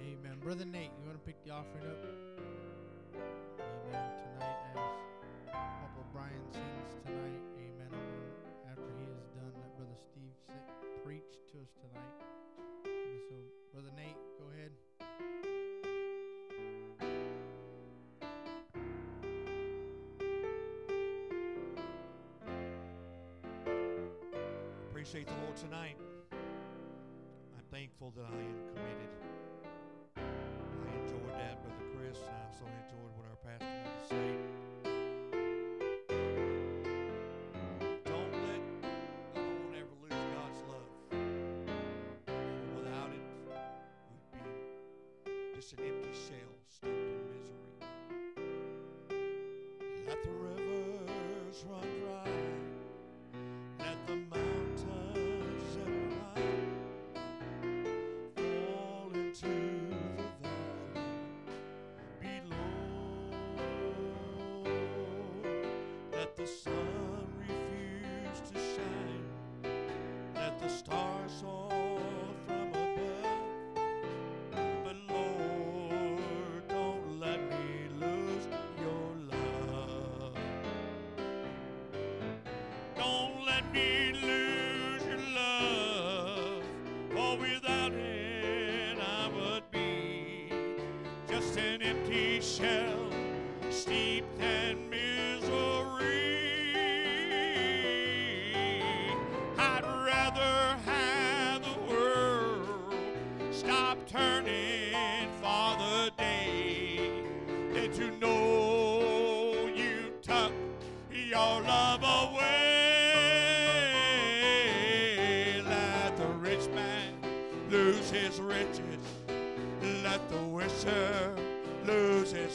Amen. 0.00 0.38
Brother 0.42 0.64
Nate, 0.64 0.90
you 0.98 1.06
want 1.06 1.16
to 1.16 1.24
pick 1.24 1.36
the 1.44 1.50
offering 1.52 1.84
up? 1.84 2.02
Amen. 3.14 4.10
Tonight, 4.18 4.58
as 4.74 4.80
Papa 5.52 6.02
Brian 6.12 6.42
sings 6.50 6.90
tonight, 7.04 7.42
Amen. 7.62 7.94
After 8.68 8.90
he 8.98 9.06
is 9.06 9.22
done, 9.38 9.52
let 9.54 9.76
Brother 9.76 9.94
Steve 9.94 10.34
sit, 10.46 11.04
preach 11.04 11.38
to 11.52 11.62
us 11.62 11.70
tonight. 11.78 12.10
Amen. 12.86 13.20
So, 13.28 13.36
Brother 13.72 13.92
Nate, 13.94 14.18
go 14.40 14.50
ahead. 14.50 14.72
Appreciate 24.90 25.28
the 25.28 25.34
Lord 25.44 25.56
tonight. 25.56 26.05
That 28.16 28.24
I 28.24 28.28
am 28.32 28.58
committed. 28.72 29.12
I 30.16 30.18
enjoyed 31.04 31.36
that, 31.36 31.54
Brother 31.62 31.86
Chris, 31.92 32.16
and 32.16 32.32
I 32.32 32.34
also 32.48 32.64
enjoyed 32.64 33.12
what 33.12 33.26
our 33.28 33.36
pastor 33.44 33.68
had 33.68 33.92
to 33.92 34.00
say. 34.08 34.28
Don't 38.06 38.32
let, 38.32 38.62
I 38.84 39.36
don't 39.36 39.74
ever 39.76 39.94
lose 40.00 40.24
God's 40.32 40.60
love. 40.64 40.88
Without 42.74 43.10
it, 43.12 43.24
we'd 44.08 44.28
be 44.32 44.40
just 45.54 45.70
an 45.74 45.78
empty 45.84 46.12
shell 46.14 46.54
steeped 46.68 46.96
in 46.96 47.20
misery. 47.36 47.76
Let 50.06 50.18
the 50.24 50.30
rivers 50.30 51.58
run 51.68 51.88
dry. 52.00 52.32
Let 53.78 53.98
the 54.06 54.16
sun 66.46 67.26
refuse 67.40 68.40
to 68.52 68.58
shine. 68.58 69.24
Let 70.34 70.58
the 70.60 70.68
stars 70.68 71.32
fall 71.42 71.70
from 72.46 72.68
above. 72.68 73.64
But 74.84 74.96
Lord, 75.08 76.68
don't 76.68 77.20
let 77.20 77.40
me 77.50 77.88
lose 78.00 78.46
your 78.80 79.08
love. 79.32 80.34
Don't 82.96 83.44
let 83.46 83.72
me 83.72 84.12
lose 84.14 84.45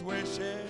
lose 0.03 0.60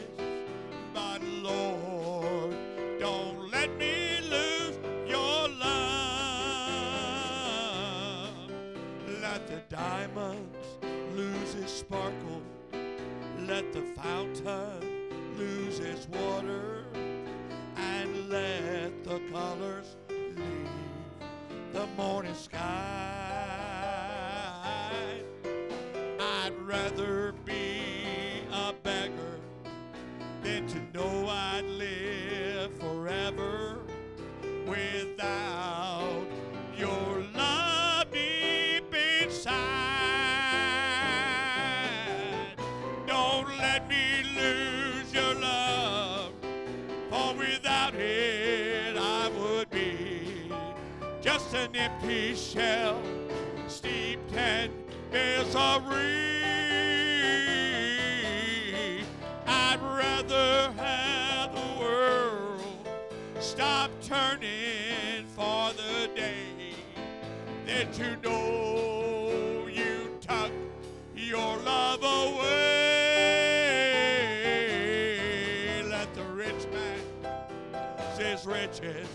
riches. 78.72 79.08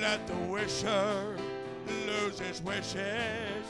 Let 0.00 0.26
the 0.26 0.36
wisher 0.50 1.36
lose 2.06 2.38
his 2.38 2.62
wishes. 2.62 3.64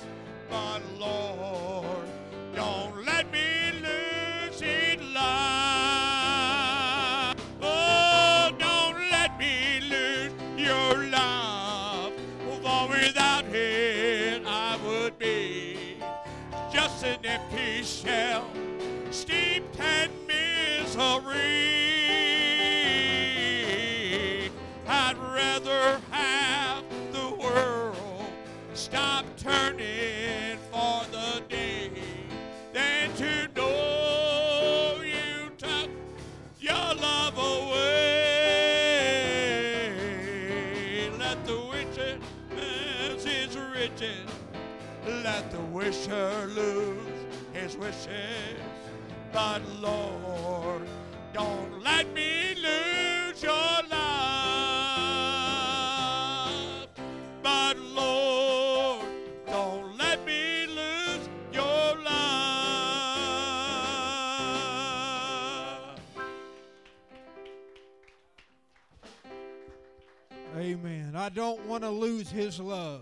Don't 71.40 71.64
want 71.64 71.82
to 71.82 71.88
lose 71.88 72.28
his 72.28 72.60
love. 72.60 73.00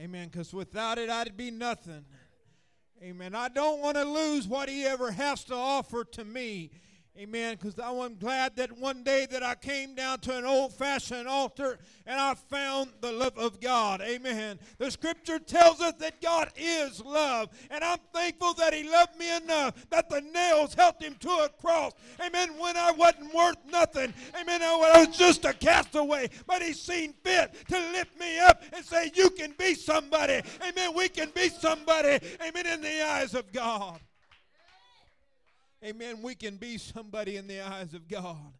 Amen. 0.00 0.30
Because 0.32 0.54
without 0.54 0.96
it, 0.96 1.10
I'd 1.10 1.36
be 1.36 1.50
nothing. 1.50 2.06
Amen. 3.02 3.34
I 3.34 3.48
don't 3.48 3.82
want 3.82 3.98
to 3.98 4.04
lose 4.04 4.48
what 4.48 4.70
he 4.70 4.86
ever 4.86 5.10
has 5.10 5.44
to 5.44 5.54
offer 5.54 6.04
to 6.04 6.24
me. 6.24 6.70
Amen. 7.18 7.56
Because 7.60 7.76
I'm 7.80 8.14
glad 8.14 8.54
that 8.56 8.78
one 8.78 9.02
day 9.02 9.26
that 9.32 9.42
I 9.42 9.56
came 9.56 9.96
down 9.96 10.20
to 10.20 10.38
an 10.38 10.44
old-fashioned 10.44 11.26
altar 11.26 11.78
and 12.06 12.20
I 12.20 12.34
found 12.34 12.92
the 13.00 13.10
love 13.10 13.36
of 13.36 13.60
God. 13.60 14.00
Amen. 14.02 14.60
The 14.78 14.88
scripture 14.88 15.40
tells 15.40 15.80
us 15.80 15.94
that 15.98 16.22
God 16.22 16.52
is 16.56 17.02
love. 17.04 17.48
And 17.70 17.82
I'm 17.82 17.98
thankful 18.14 18.54
that 18.54 18.72
He 18.72 18.88
loved 18.88 19.18
me 19.18 19.36
enough 19.36 19.74
that 19.90 20.08
the 20.08 20.20
nails 20.20 20.74
helped 20.74 21.02
Him 21.02 21.16
to 21.20 21.28
a 21.28 21.48
cross. 21.60 21.92
Amen. 22.24 22.50
When 22.56 22.76
I 22.76 22.92
wasn't 22.92 23.34
worth 23.34 23.58
nothing. 23.68 24.14
Amen. 24.40 24.62
I 24.62 24.76
was 25.04 25.16
just 25.16 25.44
a 25.44 25.52
castaway. 25.52 26.30
But 26.46 26.62
He 26.62 26.72
seen 26.72 27.14
fit 27.24 27.52
to 27.68 27.78
lift 27.92 28.16
me 28.20 28.38
up 28.38 28.62
and 28.72 28.84
say, 28.84 29.10
You 29.14 29.30
can 29.30 29.54
be 29.58 29.74
somebody. 29.74 30.40
Amen. 30.62 30.94
We 30.94 31.08
can 31.08 31.30
be 31.34 31.48
somebody. 31.48 32.20
Amen. 32.46 32.66
In 32.66 32.80
the 32.80 33.04
eyes 33.04 33.34
of 33.34 33.52
God. 33.52 33.98
Amen. 35.84 36.22
We 36.22 36.34
can 36.34 36.56
be 36.56 36.76
somebody 36.76 37.36
in 37.36 37.46
the 37.46 37.60
eyes 37.60 37.94
of 37.94 38.08
God. 38.08 38.52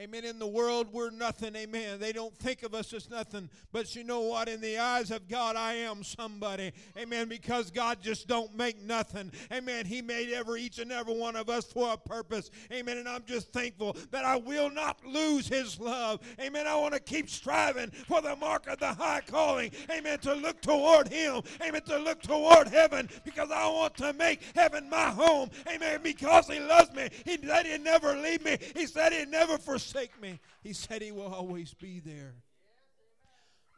Amen. 0.00 0.24
In 0.24 0.38
the 0.38 0.46
world, 0.46 0.86
we're 0.92 1.10
nothing. 1.10 1.54
Amen. 1.54 2.00
They 2.00 2.12
don't 2.12 2.34
think 2.38 2.62
of 2.62 2.72
us 2.72 2.94
as 2.94 3.10
nothing. 3.10 3.50
But 3.70 3.94
you 3.94 4.02
know 4.02 4.20
what? 4.22 4.48
In 4.48 4.62
the 4.62 4.78
eyes 4.78 5.10
of 5.10 5.28
God, 5.28 5.56
I 5.56 5.74
am 5.74 6.02
somebody. 6.02 6.72
Amen. 6.96 7.28
Because 7.28 7.70
God 7.70 7.98
just 8.00 8.26
don't 8.26 8.56
make 8.56 8.80
nothing. 8.80 9.30
Amen. 9.52 9.84
He 9.84 10.00
made 10.00 10.32
every 10.32 10.62
each 10.62 10.78
and 10.78 10.90
every 10.90 11.12
one 11.12 11.36
of 11.36 11.50
us 11.50 11.66
for 11.66 11.92
a 11.92 11.98
purpose. 11.98 12.50
Amen. 12.72 12.96
And 12.96 13.06
I'm 13.06 13.24
just 13.26 13.52
thankful 13.52 13.94
that 14.10 14.24
I 14.24 14.36
will 14.36 14.70
not 14.70 15.04
lose 15.04 15.46
His 15.46 15.78
love. 15.78 16.20
Amen. 16.40 16.66
I 16.66 16.76
want 16.76 16.94
to 16.94 17.00
keep 17.00 17.28
striving 17.28 17.90
for 17.90 18.22
the 18.22 18.36
mark 18.36 18.68
of 18.68 18.78
the 18.78 18.94
high 18.94 19.20
calling. 19.26 19.70
Amen. 19.90 20.18
To 20.20 20.32
look 20.32 20.62
toward 20.62 21.08
Him. 21.08 21.42
Amen. 21.62 21.82
To 21.82 21.98
look 21.98 22.22
toward 22.22 22.68
heaven 22.68 23.06
because 23.22 23.50
I 23.50 23.66
want 23.66 23.98
to 23.98 24.14
make 24.14 24.40
heaven 24.54 24.88
my 24.88 25.10
home. 25.10 25.50
Amen. 25.70 26.00
Because 26.02 26.46
He 26.46 26.58
loves 26.58 26.90
me. 26.94 27.10
He 27.26 27.36
said 27.44 27.66
He'd 27.66 27.84
never 27.84 28.16
leave 28.16 28.42
me. 28.42 28.56
He 28.74 28.86
said 28.86 29.12
He'd 29.12 29.28
never 29.28 29.58
forsake 29.58 29.89
me. 30.20 30.40
He 30.62 30.72
said 30.72 31.02
He 31.02 31.12
will 31.12 31.32
always 31.32 31.74
be 31.74 32.00
there. 32.00 32.34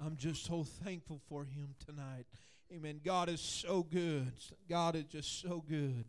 I'm 0.05 0.16
just 0.16 0.44
so 0.44 0.64
thankful 0.84 1.20
for 1.28 1.44
Him 1.44 1.74
tonight. 1.86 2.26
Amen. 2.74 3.01
God 3.05 3.28
is 3.28 3.40
so 3.40 3.82
good. 3.82 4.32
God 4.68 4.97
is 4.97 5.05
just 5.05 5.40
so 5.43 5.62
good. 5.68 6.05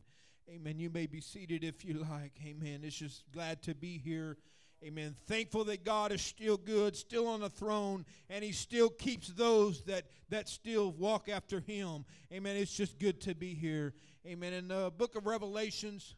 Amen. 0.49 0.79
You 0.79 0.89
may 0.89 1.07
be 1.07 1.21
seated 1.21 1.63
if 1.63 1.85
you 1.85 1.95
like. 1.95 2.33
Amen. 2.45 2.81
It's 2.83 2.97
just 2.97 3.23
glad 3.31 3.61
to 3.63 3.75
be 3.75 3.97
here. 3.97 4.37
Amen. 4.83 5.15
Thankful 5.27 5.63
that 5.65 5.85
God 5.85 6.11
is 6.11 6.21
still 6.21 6.57
good, 6.57 6.95
still 6.97 7.27
on 7.27 7.39
the 7.39 7.49
throne, 7.49 8.05
and 8.29 8.43
He 8.43 8.51
still 8.51 8.89
keeps 8.89 9.29
those 9.29 9.81
that 9.83 10.05
that 10.29 10.49
still 10.49 10.91
walk 10.91 11.29
after 11.29 11.61
Him. 11.61 12.05
Amen. 12.33 12.57
It's 12.57 12.75
just 12.75 12.99
good 12.99 13.21
to 13.21 13.35
be 13.35 13.53
here. 13.53 13.93
Amen. 14.27 14.53
In 14.53 14.67
the 14.67 14.91
book 14.97 15.15
of 15.15 15.25
Revelations, 15.25 16.15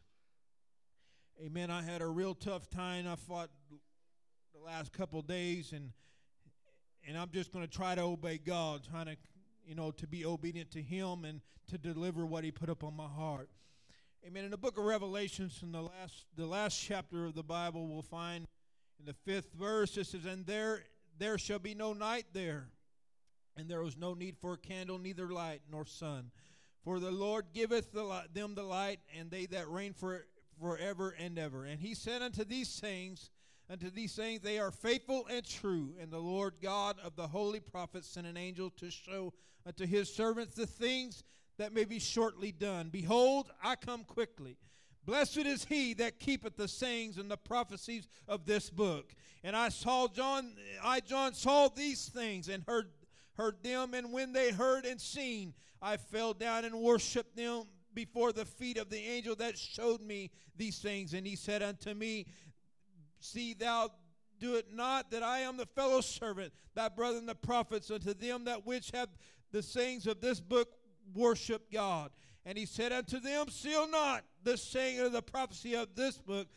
Amen. 1.44 1.70
I 1.70 1.82
had 1.82 2.00
a 2.00 2.06
real 2.06 2.34
tough 2.34 2.70
time. 2.70 3.06
I 3.06 3.14
fought 3.14 3.50
the 4.54 4.64
last 4.64 4.90
couple 4.94 5.20
days, 5.20 5.72
and 5.72 5.92
and 7.06 7.18
I'm 7.18 7.28
just 7.30 7.52
going 7.52 7.62
to 7.62 7.70
try 7.70 7.94
to 7.94 8.00
obey 8.00 8.38
God, 8.38 8.80
trying 8.90 9.04
to, 9.04 9.16
you 9.66 9.74
know, 9.74 9.90
to 9.92 10.06
be 10.06 10.24
obedient 10.24 10.70
to 10.70 10.80
Him 10.80 11.26
and 11.26 11.42
to 11.68 11.76
deliver 11.76 12.24
what 12.24 12.42
He 12.42 12.50
put 12.50 12.70
up 12.70 12.82
on 12.82 12.96
my 12.96 13.06
heart. 13.06 13.50
Amen. 14.26 14.46
In 14.46 14.50
the 14.50 14.56
book 14.56 14.78
of 14.78 14.84
Revelations, 14.84 15.60
in 15.62 15.72
the 15.72 15.82
last 15.82 16.24
the 16.36 16.46
last 16.46 16.80
chapter 16.80 17.26
of 17.26 17.34
the 17.34 17.42
Bible, 17.42 17.86
we'll 17.86 18.00
find 18.00 18.46
in 18.98 19.04
the 19.04 19.12
fifth 19.12 19.52
verse 19.52 19.94
it 19.98 20.06
says, 20.06 20.24
"And 20.24 20.46
there 20.46 20.84
there 21.18 21.36
shall 21.36 21.58
be 21.58 21.74
no 21.74 21.92
night 21.92 22.24
there, 22.32 22.70
and 23.58 23.68
there 23.68 23.82
was 23.82 23.98
no 23.98 24.14
need 24.14 24.38
for 24.38 24.54
a 24.54 24.58
candle, 24.58 24.98
neither 24.98 25.28
light 25.28 25.60
nor 25.70 25.84
sun, 25.84 26.30
for 26.82 26.98
the 26.98 27.10
Lord 27.10 27.52
giveth 27.52 27.92
the 27.92 28.04
light, 28.04 28.32
them 28.32 28.54
the 28.54 28.62
light, 28.62 29.00
and 29.14 29.30
they 29.30 29.44
that 29.46 29.68
reign 29.68 29.92
for 29.92 30.24
forever 30.60 31.10
and 31.10 31.38
ever." 31.38 31.64
And 31.64 31.80
He 31.80 31.94
said 31.94 32.22
unto 32.22 32.44
these 32.44 32.78
things. 32.78 33.30
Unto 33.68 33.90
these 33.90 34.14
things 34.14 34.42
they 34.42 34.60
are 34.60 34.70
faithful 34.70 35.26
and 35.26 35.44
true, 35.44 35.96
and 36.00 36.08
the 36.08 36.20
Lord 36.20 36.54
God 36.62 37.00
of 37.00 37.16
the 37.16 37.26
holy 37.26 37.58
prophets 37.58 38.06
sent 38.06 38.24
an 38.24 38.36
angel 38.36 38.70
to 38.70 38.92
show 38.92 39.34
unto 39.66 39.84
his 39.86 40.08
servants 40.08 40.54
the 40.54 40.68
things 40.68 41.24
that 41.58 41.72
may 41.72 41.84
be 41.84 41.98
shortly 41.98 42.52
done. 42.52 42.90
Behold, 42.90 43.50
I 43.60 43.74
come 43.74 44.04
quickly. 44.04 44.56
Blessed 45.04 45.38
is 45.38 45.64
he 45.64 45.94
that 45.94 46.20
keepeth 46.20 46.56
the 46.56 46.68
sayings 46.68 47.18
and 47.18 47.28
the 47.28 47.36
prophecies 47.36 48.06
of 48.28 48.44
this 48.44 48.70
book. 48.70 49.12
And 49.42 49.56
I 49.56 49.70
saw 49.70 50.06
John, 50.06 50.56
I 50.80 51.00
John 51.00 51.34
saw 51.34 51.68
these 51.68 52.08
things 52.08 52.48
and 52.48 52.62
heard 52.68 52.92
heard 53.34 53.62
them, 53.62 53.94
and 53.94 54.12
when 54.12 54.32
they 54.32 54.50
heard 54.50 54.86
and 54.86 55.00
seen, 55.00 55.54
I 55.82 55.96
fell 55.96 56.32
down 56.34 56.64
and 56.64 56.80
worshipped 56.80 57.36
them 57.36 57.64
before 57.96 58.30
the 58.30 58.44
feet 58.44 58.76
of 58.76 58.90
the 58.90 58.98
angel 58.98 59.34
that 59.34 59.58
showed 59.58 60.02
me 60.02 60.30
these 60.56 60.78
things. 60.78 61.14
And 61.14 61.26
he 61.26 61.34
said 61.34 61.62
unto 61.62 61.94
me, 61.94 62.26
See 63.18 63.54
thou 63.54 63.90
do 64.38 64.54
it 64.56 64.66
not 64.72 65.10
that 65.10 65.22
I 65.22 65.40
am 65.40 65.56
the 65.56 65.66
fellow 65.66 66.02
servant, 66.02 66.52
thy 66.74 66.88
brother 66.90 67.18
and 67.18 67.28
the 67.28 67.34
prophets, 67.34 67.90
unto 67.90 68.12
them 68.12 68.44
that 68.44 68.66
which 68.66 68.90
have 68.92 69.08
the 69.50 69.62
sayings 69.62 70.06
of 70.06 70.20
this 70.20 70.38
book 70.38 70.68
worship 71.14 71.72
God. 71.72 72.10
And 72.44 72.58
he 72.58 72.66
said 72.66 72.92
unto 72.92 73.18
them, 73.18 73.48
Seal 73.48 73.88
not 73.88 74.22
the 74.44 74.58
saying 74.58 75.00
of 75.00 75.12
the 75.12 75.22
prophecy 75.22 75.74
of 75.74 75.96
this 75.96 76.18
book, 76.18 76.48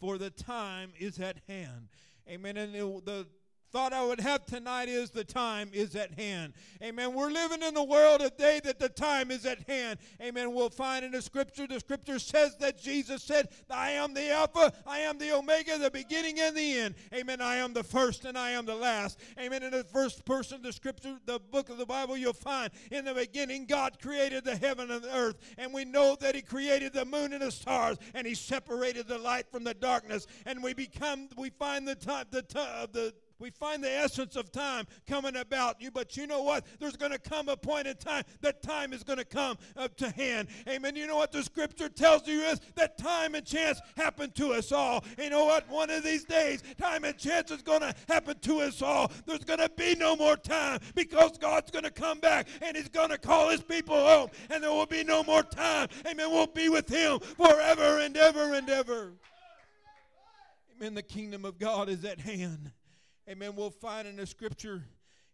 for 0.00 0.18
the 0.18 0.30
time 0.30 0.90
is 0.98 1.20
at 1.20 1.36
hand. 1.48 1.88
Amen. 2.28 2.56
And 2.56 2.74
the, 2.74 3.00
the 3.04 3.26
thought 3.70 3.92
I 3.92 4.04
would 4.04 4.20
have 4.20 4.46
tonight 4.46 4.88
is 4.88 5.10
the 5.10 5.24
time 5.24 5.70
is 5.72 5.94
at 5.94 6.12
hand. 6.14 6.54
Amen. 6.82 7.14
We're 7.14 7.30
living 7.30 7.62
in 7.62 7.74
the 7.74 7.84
world 7.84 8.20
today 8.20 8.60
that 8.64 8.78
the 8.78 8.88
time 8.88 9.30
is 9.30 9.44
at 9.44 9.68
hand. 9.68 9.98
Amen. 10.22 10.54
We'll 10.54 10.70
find 10.70 11.04
in 11.04 11.12
the 11.12 11.22
scripture, 11.22 11.66
the 11.66 11.80
scripture 11.80 12.18
says 12.18 12.56
that 12.58 12.80
Jesus 12.80 13.22
said, 13.22 13.48
I 13.70 13.90
am 13.92 14.14
the 14.14 14.30
Alpha, 14.32 14.72
I 14.86 15.00
am 15.00 15.18
the 15.18 15.36
Omega, 15.36 15.78
the 15.78 15.90
beginning 15.90 16.40
and 16.40 16.56
the 16.56 16.78
end. 16.78 16.94
Amen. 17.14 17.40
I 17.40 17.56
am 17.56 17.72
the 17.72 17.84
first 17.84 18.24
and 18.24 18.38
I 18.38 18.50
am 18.50 18.64
the 18.64 18.74
last. 18.74 19.18
Amen. 19.38 19.62
In 19.62 19.72
the 19.72 19.84
first 19.84 20.24
person, 20.24 20.62
the 20.62 20.72
scripture, 20.72 21.18
the 21.26 21.38
book 21.38 21.68
of 21.68 21.78
the 21.78 21.86
Bible, 21.86 22.16
you'll 22.16 22.32
find 22.32 22.70
in 22.90 23.04
the 23.04 23.14
beginning, 23.14 23.66
God 23.66 23.98
created 24.00 24.44
the 24.44 24.56
heaven 24.56 24.90
and 24.90 25.02
the 25.02 25.14
earth. 25.14 25.36
And 25.58 25.72
we 25.72 25.84
know 25.84 26.16
that 26.20 26.34
He 26.34 26.42
created 26.42 26.92
the 26.92 27.04
moon 27.04 27.32
and 27.32 27.42
the 27.42 27.50
stars, 27.50 27.98
and 28.14 28.26
He 28.26 28.34
separated 28.34 29.08
the 29.08 29.18
light 29.18 29.50
from 29.50 29.64
the 29.64 29.74
darkness. 29.74 30.26
And 30.46 30.62
we 30.62 30.74
become, 30.74 31.28
we 31.36 31.50
find 31.50 31.86
the 31.86 31.94
time, 31.94 32.26
the, 32.30 32.42
the 32.92 33.14
we 33.38 33.50
find 33.50 33.82
the 33.82 33.90
essence 33.90 34.36
of 34.36 34.50
time 34.50 34.86
coming 35.06 35.36
about 35.36 35.80
you. 35.80 35.90
But 35.90 36.16
you 36.16 36.26
know 36.26 36.42
what? 36.42 36.66
There's 36.78 36.96
going 36.96 37.12
to 37.12 37.18
come 37.18 37.48
a 37.48 37.56
point 37.56 37.86
in 37.86 37.96
time 37.96 38.24
that 38.40 38.62
time 38.62 38.92
is 38.92 39.02
going 39.04 39.18
to 39.18 39.24
come 39.24 39.56
up 39.76 39.96
to 39.98 40.10
hand. 40.10 40.48
Amen. 40.68 40.96
You 40.96 41.06
know 41.06 41.16
what 41.16 41.32
the 41.32 41.42
scripture 41.42 41.88
tells 41.88 42.26
you 42.26 42.40
is 42.40 42.60
that 42.74 42.98
time 42.98 43.34
and 43.34 43.46
chance 43.46 43.80
happen 43.96 44.30
to 44.32 44.52
us 44.52 44.72
all. 44.72 45.04
You 45.18 45.30
know 45.30 45.44
what? 45.44 45.68
One 45.68 45.90
of 45.90 46.02
these 46.02 46.24
days, 46.24 46.62
time 46.78 47.04
and 47.04 47.16
chance 47.16 47.50
is 47.50 47.62
going 47.62 47.80
to 47.80 47.94
happen 48.08 48.38
to 48.40 48.60
us 48.60 48.82
all. 48.82 49.10
There's 49.26 49.44
going 49.44 49.60
to 49.60 49.70
be 49.76 49.94
no 49.94 50.16
more 50.16 50.36
time 50.36 50.80
because 50.94 51.38
God's 51.38 51.70
going 51.70 51.84
to 51.84 51.90
come 51.90 52.20
back 52.20 52.48
and 52.62 52.76
He's 52.76 52.88
going 52.88 53.10
to 53.10 53.18
call 53.18 53.50
His 53.50 53.62
people 53.62 53.96
home, 53.96 54.30
and 54.50 54.62
there 54.62 54.72
will 54.72 54.86
be 54.86 55.04
no 55.04 55.22
more 55.22 55.42
time. 55.42 55.88
Amen. 56.06 56.30
We'll 56.30 56.46
be 56.46 56.68
with 56.68 56.88
Him 56.88 57.20
forever 57.20 58.00
and 58.00 58.16
ever 58.16 58.54
and 58.54 58.68
ever. 58.68 59.12
Amen. 60.76 60.94
The 60.94 61.02
kingdom 61.02 61.44
of 61.44 61.58
God 61.58 61.88
is 61.88 62.04
at 62.04 62.20
hand. 62.20 62.70
Amen. 63.28 63.54
We'll 63.56 63.68
find 63.68 64.08
in 64.08 64.16
the 64.16 64.26
scripture, 64.26 64.82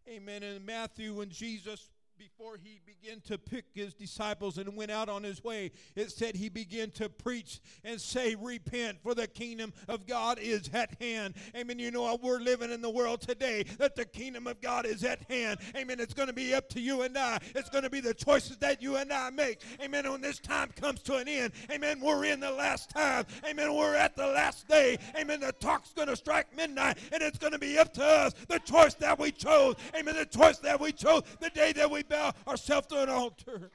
amen, 0.08 0.42
in 0.42 0.66
Matthew 0.66 1.14
when 1.14 1.28
Jesus, 1.28 1.90
before 2.18 2.58
he 2.62 2.80
began 2.86 3.20
to 3.22 3.38
pick 3.38 3.64
his 3.74 3.94
disciples 3.94 4.58
and 4.58 4.76
went 4.76 4.90
out 4.90 5.08
on 5.08 5.22
his 5.22 5.42
way, 5.42 5.70
it 5.96 6.10
said 6.10 6.36
he 6.36 6.48
began 6.48 6.90
to 6.92 7.08
preach 7.08 7.60
and 7.84 8.00
say, 8.00 8.34
Repent, 8.34 8.98
for 9.02 9.14
the 9.14 9.26
kingdom 9.26 9.72
of 9.88 10.06
God 10.06 10.38
is 10.38 10.68
at 10.72 10.94
hand. 11.00 11.34
Amen. 11.56 11.78
You 11.78 11.90
know, 11.90 12.18
we're 12.22 12.40
living 12.40 12.70
in 12.70 12.82
the 12.82 12.90
world 12.90 13.20
today 13.20 13.64
that 13.78 13.96
the 13.96 14.04
kingdom 14.04 14.46
of 14.46 14.60
God 14.60 14.86
is 14.86 15.04
at 15.04 15.22
hand. 15.30 15.58
Amen. 15.76 16.00
It's 16.00 16.14
going 16.14 16.28
to 16.28 16.34
be 16.34 16.54
up 16.54 16.68
to 16.70 16.80
you 16.80 17.02
and 17.02 17.16
I. 17.16 17.38
It's 17.54 17.70
going 17.70 17.84
to 17.84 17.90
be 17.90 18.00
the 18.00 18.14
choices 18.14 18.56
that 18.58 18.80
you 18.80 18.96
and 18.96 19.12
I 19.12 19.30
make. 19.30 19.60
Amen. 19.82 20.10
When 20.10 20.20
this 20.20 20.38
time 20.38 20.70
comes 20.76 21.02
to 21.02 21.16
an 21.16 21.28
end, 21.28 21.52
amen, 21.70 22.00
we're 22.00 22.24
in 22.24 22.40
the 22.40 22.52
last 22.52 22.90
time. 22.90 23.26
Amen. 23.48 23.74
We're 23.74 23.96
at 23.96 24.16
the 24.16 24.26
last 24.26 24.68
day. 24.68 24.98
Amen. 25.18 25.40
The 25.40 25.52
talk's 25.52 25.92
going 25.92 26.08
to 26.08 26.16
strike 26.16 26.54
midnight, 26.56 26.98
and 27.12 27.22
it's 27.22 27.38
going 27.38 27.52
to 27.52 27.58
be 27.58 27.78
up 27.78 27.92
to 27.94 28.04
us. 28.04 28.34
The 28.48 28.58
choice 28.60 28.94
that 28.94 29.18
we 29.18 29.32
chose. 29.32 29.76
Amen. 29.98 30.14
The 30.14 30.26
choice 30.26 30.58
that 30.58 30.80
we 30.80 30.92
chose 30.92 31.22
the 31.40 31.50
day 31.50 31.72
that 31.72 31.90
we 31.90 32.02
bow 32.08 32.32
ourselves 32.46 32.86
to 32.88 33.02
an 33.02 33.08
altar. 33.08 33.70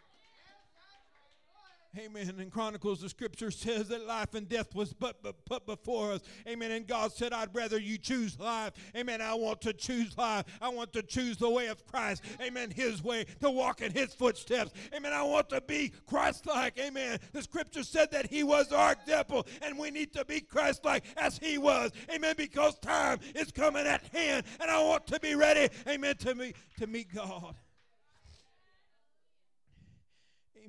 Amen. 1.98 2.36
In 2.40 2.52
Chronicles, 2.52 3.02
the 3.02 3.10
scripture 3.10 3.50
says 3.50 3.88
that 3.88 4.06
life 4.06 4.36
and 4.36 4.48
death 4.48 4.76
was 4.76 4.94
but, 4.94 5.24
but 5.24 5.44
put 5.46 5.66
before 5.66 6.12
us. 6.12 6.22
Amen. 6.48 6.70
And 6.70 6.86
God 6.86 7.12
said, 7.12 7.34
I'd 7.34 7.54
rather 7.54 7.80
you 7.80 7.98
choose 7.98 8.40
life. 8.40 8.74
Amen. 8.96 9.22
I 9.22 9.34
want 9.34 9.62
to 9.62 9.74
choose 9.74 10.16
life. 10.16 10.46
I 10.62 10.70
want 10.70 10.94
to 10.94 11.02
choose 11.02 11.38
the 11.38 11.50
way 11.50 11.68
of 11.68 11.84
Christ. 11.88 12.24
Amen. 12.42 12.70
His 12.70 13.04
way, 13.04 13.26
to 13.42 13.50
walk 13.50 13.82
in 13.82 13.92
his 13.92 14.14
footsteps. 14.14 14.72
Amen. 14.96 15.14
I 15.14 15.24
want 15.24 15.50
to 15.50 15.62
be 15.62 15.92
Christ 16.06 16.46
like. 16.46 16.78
Amen. 16.78 17.18
The 17.34 17.42
scripture 17.42 17.84
said 17.84 18.12
that 18.12 18.28
he 18.28 18.44
was 18.44 18.72
our 18.72 18.92
example, 18.92 19.48
and 19.64 19.78
we 19.78 19.90
need 19.90 20.14
to 20.14 20.24
be 20.26 20.42
Christ 20.42 20.86
like 20.86 21.04
as 21.18 21.40
he 21.40 21.58
was. 21.58 21.92
Amen. 22.14 22.36
Because 22.38 22.78
time 22.80 23.20
is 23.34 23.52
coming 23.52 23.88
at 23.88 24.04
hand, 24.14 24.46
and 24.62 24.70
I 24.70 24.82
want 24.84 25.08
to 25.08 25.20
be 25.20 25.34
ready. 25.34 25.74
Amen. 25.88 26.16
To 26.18 26.36
meet, 26.36 26.56
to 26.78 26.86
meet 26.86 27.12
God. 27.14 27.56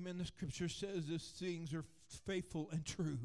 Amen. 0.00 0.16
The 0.16 0.24
scripture 0.24 0.68
says 0.68 1.06
these 1.06 1.32
things 1.38 1.74
are 1.74 1.84
faithful 2.24 2.68
and 2.72 2.86
true. 2.86 3.18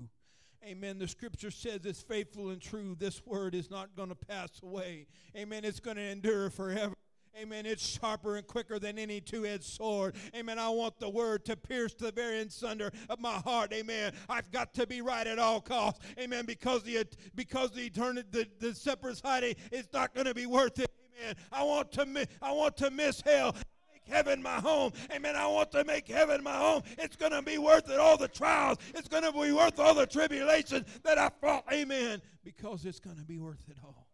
Amen. 0.65 0.99
The 0.99 1.07
scripture 1.07 1.51
says 1.51 1.85
it's 1.85 2.01
faithful 2.01 2.49
and 2.49 2.61
true. 2.61 2.97
This 2.99 3.25
word 3.25 3.55
is 3.55 3.71
not 3.71 3.95
going 3.95 4.09
to 4.09 4.15
pass 4.15 4.49
away. 4.61 5.07
Amen. 5.37 5.63
It's 5.63 5.79
going 5.79 5.95
to 5.95 6.03
endure 6.03 6.49
forever. 6.49 6.93
Amen. 7.39 7.65
It's 7.65 7.85
sharper 7.85 8.35
and 8.35 8.45
quicker 8.45 8.77
than 8.77 8.99
any 8.99 9.21
two 9.21 9.45
edged 9.45 9.63
sword. 9.63 10.15
Amen. 10.35 10.59
I 10.59 10.67
want 10.67 10.99
the 10.99 11.09
word 11.09 11.45
to 11.45 11.55
pierce 11.55 11.93
to 11.95 12.05
the 12.05 12.11
very 12.11 12.41
insunder 12.41 12.91
of 13.09 13.21
my 13.21 13.35
heart. 13.35 13.71
Amen. 13.71 14.11
I've 14.27 14.51
got 14.51 14.73
to 14.73 14.85
be 14.85 15.01
right 15.01 15.27
at 15.27 15.39
all 15.39 15.61
costs. 15.61 16.01
Amen. 16.19 16.45
Because 16.45 16.83
the 16.83 17.05
because 17.35 17.71
the 17.71 17.85
eternity 17.85 18.27
the, 18.31 18.47
the 18.59 18.75
separate 18.75 19.15
society 19.15 19.55
is 19.71 19.87
not 19.93 20.13
going 20.13 20.27
to 20.27 20.33
be 20.33 20.45
worth 20.45 20.77
it. 20.79 20.91
Amen. 21.21 21.35
I 21.53 21.63
want 21.63 21.93
to 21.93 22.27
I 22.41 22.51
want 22.51 22.75
to 22.77 22.91
miss 22.91 23.21
hell. 23.21 23.55
Heaven 24.09 24.41
my 24.41 24.55
home. 24.55 24.91
Amen. 25.13 25.35
I 25.35 25.47
want 25.47 25.71
to 25.71 25.83
make 25.83 26.07
heaven 26.07 26.43
my 26.43 26.55
home. 26.55 26.83
It's 26.97 27.15
going 27.15 27.31
to 27.31 27.41
be 27.41 27.57
worth 27.57 27.89
it 27.89 27.99
all 27.99 28.17
the 28.17 28.27
trials. 28.27 28.77
It's 28.93 29.07
going 29.07 29.23
to 29.23 29.31
be 29.31 29.51
worth 29.51 29.79
all 29.79 29.93
the 29.93 30.05
tribulations 30.05 30.85
that 31.03 31.17
I 31.17 31.29
fought. 31.41 31.65
Amen. 31.71 32.21
Because 32.43 32.85
it's 32.85 32.99
going 32.99 33.17
to 33.17 33.23
be 33.23 33.39
worth 33.39 33.63
it 33.69 33.77
all. 33.83 34.07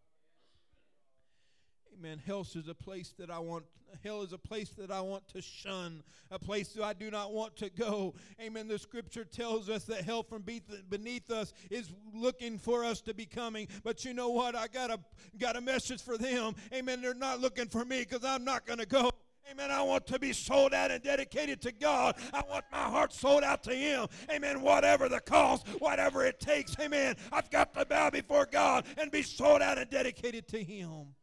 Amen. 2.02 2.20
Hell 2.26 2.40
is 2.40 2.68
a 2.68 2.74
place 2.74 3.14
that 3.18 3.30
I 3.30 3.38
want. 3.38 3.64
Hell 4.02 4.22
is 4.22 4.32
a 4.32 4.38
place 4.38 4.70
that 4.70 4.90
I 4.90 5.00
want 5.00 5.28
to 5.28 5.40
shun. 5.40 6.02
A 6.32 6.38
place 6.38 6.72
that 6.72 6.82
I 6.82 6.94
do 6.94 7.12
not 7.12 7.32
want 7.32 7.54
to 7.56 7.70
go. 7.70 8.14
Amen. 8.40 8.66
The 8.66 8.78
scripture 8.78 9.24
tells 9.24 9.68
us 9.68 9.84
that 9.84 10.02
hell 10.02 10.24
from 10.24 10.42
beneath 10.42 11.30
us 11.30 11.52
is 11.70 11.92
looking 12.12 12.58
for 12.58 12.84
us 12.84 13.02
to 13.02 13.14
be 13.14 13.24
coming. 13.24 13.68
But 13.84 14.04
you 14.04 14.14
know 14.14 14.30
what? 14.30 14.56
I 14.56 14.66
got 14.66 14.90
a 14.90 14.98
got 15.38 15.54
a 15.54 15.60
message 15.60 16.02
for 16.02 16.18
them. 16.18 16.56
Amen. 16.74 17.02
They're 17.02 17.14
not 17.14 17.40
looking 17.40 17.68
for 17.68 17.84
me 17.84 18.00
because 18.00 18.24
I'm 18.24 18.44
not 18.44 18.66
going 18.66 18.80
to 18.80 18.86
go. 18.86 19.12
Amen. 19.52 19.70
I 19.70 19.82
want 19.82 20.06
to 20.06 20.18
be 20.18 20.32
sold 20.32 20.72
out 20.72 20.90
and 20.90 21.02
dedicated 21.02 21.60
to 21.62 21.72
God. 21.72 22.16
I 22.32 22.42
want 22.48 22.64
my 22.72 22.78
heart 22.78 23.12
sold 23.12 23.44
out 23.44 23.62
to 23.64 23.74
Him. 23.74 24.06
Amen. 24.30 24.62
Whatever 24.62 25.10
the 25.10 25.20
cost, 25.20 25.66
whatever 25.78 26.24
it 26.24 26.40
takes. 26.40 26.74
Amen. 26.80 27.16
I've 27.30 27.50
got 27.50 27.74
to 27.74 27.84
bow 27.84 28.08
before 28.10 28.48
God 28.50 28.86
and 28.96 29.10
be 29.10 29.22
sold 29.22 29.60
out 29.60 29.76
and 29.76 29.90
dedicated 29.90 30.48
to 30.48 30.62
Him 30.62 31.14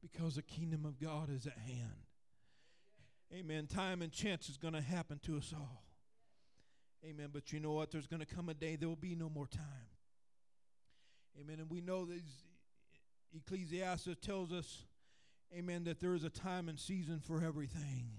because 0.00 0.36
the 0.36 0.42
kingdom 0.42 0.86
of 0.86 0.98
God 0.98 1.28
is 1.30 1.46
at 1.46 1.58
hand. 1.58 2.06
Amen. 3.34 3.66
Time 3.66 4.00
and 4.00 4.10
chance 4.10 4.48
is 4.48 4.56
going 4.56 4.74
to 4.74 4.80
happen 4.80 5.20
to 5.26 5.36
us 5.36 5.52
all. 5.54 5.84
Amen. 7.04 7.28
But 7.30 7.52
you 7.52 7.60
know 7.60 7.72
what? 7.72 7.90
There's 7.90 8.06
going 8.06 8.20
to 8.20 8.26
come 8.26 8.48
a 8.48 8.54
day 8.54 8.76
there 8.76 8.88
will 8.88 8.96
be 8.96 9.14
no 9.14 9.28
more 9.28 9.46
time. 9.46 9.62
Amen. 11.38 11.60
And 11.60 11.70
we 11.70 11.82
know 11.82 12.06
that 12.06 12.22
Ecclesiastes 13.34 14.16
tells 14.22 14.50
us, 14.50 14.84
amen, 15.56 15.84
that 15.84 16.00
there 16.00 16.14
is 16.14 16.24
a 16.24 16.30
time 16.30 16.68
and 16.68 16.78
season 16.78 17.20
for 17.20 17.42
everything. 17.42 18.10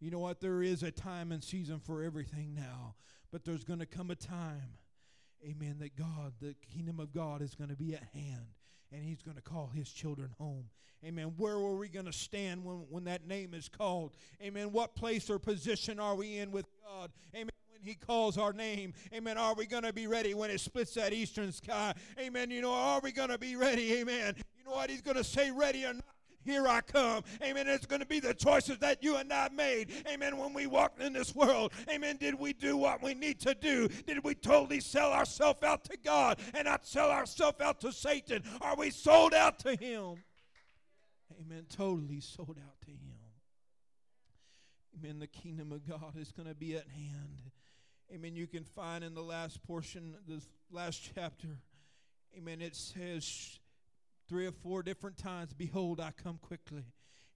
You 0.00 0.10
know 0.10 0.18
what? 0.18 0.40
There 0.40 0.62
is 0.62 0.82
a 0.82 0.90
time 0.90 1.32
and 1.32 1.42
season 1.42 1.78
for 1.78 2.02
everything 2.02 2.54
now. 2.54 2.94
But 3.30 3.44
there's 3.44 3.64
going 3.64 3.78
to 3.78 3.86
come 3.86 4.10
a 4.10 4.14
time, 4.14 4.78
amen, 5.42 5.76
that 5.80 5.96
God, 5.96 6.34
the 6.40 6.54
kingdom 6.74 7.00
of 7.00 7.12
God 7.14 7.40
is 7.40 7.54
going 7.54 7.70
to 7.70 7.76
be 7.76 7.94
at 7.94 8.04
hand 8.12 8.46
and 8.92 9.02
he's 9.02 9.22
going 9.22 9.36
to 9.36 9.42
call 9.42 9.70
his 9.74 9.90
children 9.90 10.30
home. 10.38 10.64
Amen. 11.04 11.32
Where 11.36 11.54
are 11.54 11.76
we 11.76 11.88
going 11.88 12.06
to 12.06 12.12
stand 12.12 12.64
when, 12.64 12.84
when 12.88 13.04
that 13.04 13.26
name 13.26 13.54
is 13.54 13.68
called? 13.68 14.12
Amen. 14.42 14.70
What 14.70 14.94
place 14.94 15.30
or 15.30 15.38
position 15.38 15.98
are 15.98 16.14
we 16.14 16.38
in 16.38 16.52
with 16.52 16.66
God? 16.84 17.10
Amen 17.34 17.50
When 17.72 17.82
he 17.82 17.94
calls 17.94 18.38
our 18.38 18.52
name. 18.52 18.92
Amen. 19.12 19.36
Are 19.36 19.54
we 19.54 19.66
going 19.66 19.82
to 19.82 19.92
be 19.92 20.06
ready 20.06 20.34
when 20.34 20.50
it 20.50 20.60
splits 20.60 20.94
that 20.94 21.12
eastern 21.12 21.50
sky? 21.50 21.94
Amen. 22.20 22.50
You 22.50 22.60
know, 22.60 22.72
are 22.72 23.00
we 23.02 23.10
going 23.10 23.30
to 23.30 23.38
be 23.38 23.56
ready? 23.56 23.94
Amen. 23.94 24.34
You 24.56 24.64
know 24.64 24.76
what? 24.76 24.90
He's 24.90 25.00
going 25.00 25.16
to 25.16 25.24
say 25.24 25.50
ready 25.50 25.84
or 25.84 25.94
not. 25.94 26.04
Here 26.44 26.66
I 26.66 26.80
come. 26.80 27.24
Amen. 27.42 27.68
It's 27.68 27.86
going 27.86 28.00
to 28.00 28.06
be 28.06 28.20
the 28.20 28.34
choices 28.34 28.78
that 28.78 29.02
you 29.02 29.16
and 29.16 29.32
I 29.32 29.48
made. 29.54 29.90
Amen. 30.12 30.36
When 30.36 30.52
we 30.52 30.66
walked 30.66 31.00
in 31.00 31.12
this 31.12 31.34
world. 31.34 31.72
Amen. 31.88 32.16
Did 32.18 32.38
we 32.38 32.52
do 32.52 32.76
what 32.76 33.02
we 33.02 33.14
need 33.14 33.40
to 33.40 33.54
do? 33.54 33.88
Did 34.06 34.24
we 34.24 34.34
totally 34.34 34.80
sell 34.80 35.12
ourselves 35.12 35.62
out 35.62 35.84
to 35.84 35.96
God 36.04 36.38
and 36.54 36.64
not 36.66 36.86
sell 36.86 37.10
ourselves 37.10 37.60
out 37.60 37.80
to 37.80 37.92
Satan? 37.92 38.42
Are 38.60 38.76
we 38.76 38.90
sold 38.90 39.34
out 39.34 39.58
to 39.60 39.76
Him? 39.76 40.16
Amen. 41.40 41.66
Totally 41.68 42.20
sold 42.20 42.58
out 42.58 42.80
to 42.82 42.90
Him. 42.90 42.98
Amen. 44.98 45.18
The 45.18 45.26
kingdom 45.26 45.72
of 45.72 45.88
God 45.88 46.16
is 46.16 46.32
going 46.32 46.48
to 46.48 46.54
be 46.54 46.74
at 46.74 46.86
hand. 46.88 47.50
Amen. 48.14 48.36
You 48.36 48.46
can 48.46 48.64
find 48.64 49.02
in 49.02 49.14
the 49.14 49.22
last 49.22 49.62
portion, 49.62 50.14
the 50.28 50.42
last 50.70 51.10
chapter, 51.14 51.48
amen, 52.36 52.60
it 52.60 52.76
says 52.76 53.58
three 54.32 54.46
or 54.46 54.52
four 54.52 54.82
different 54.82 55.18
times, 55.18 55.52
Behold, 55.52 56.00
I 56.00 56.10
come 56.10 56.38
quickly. 56.40 56.84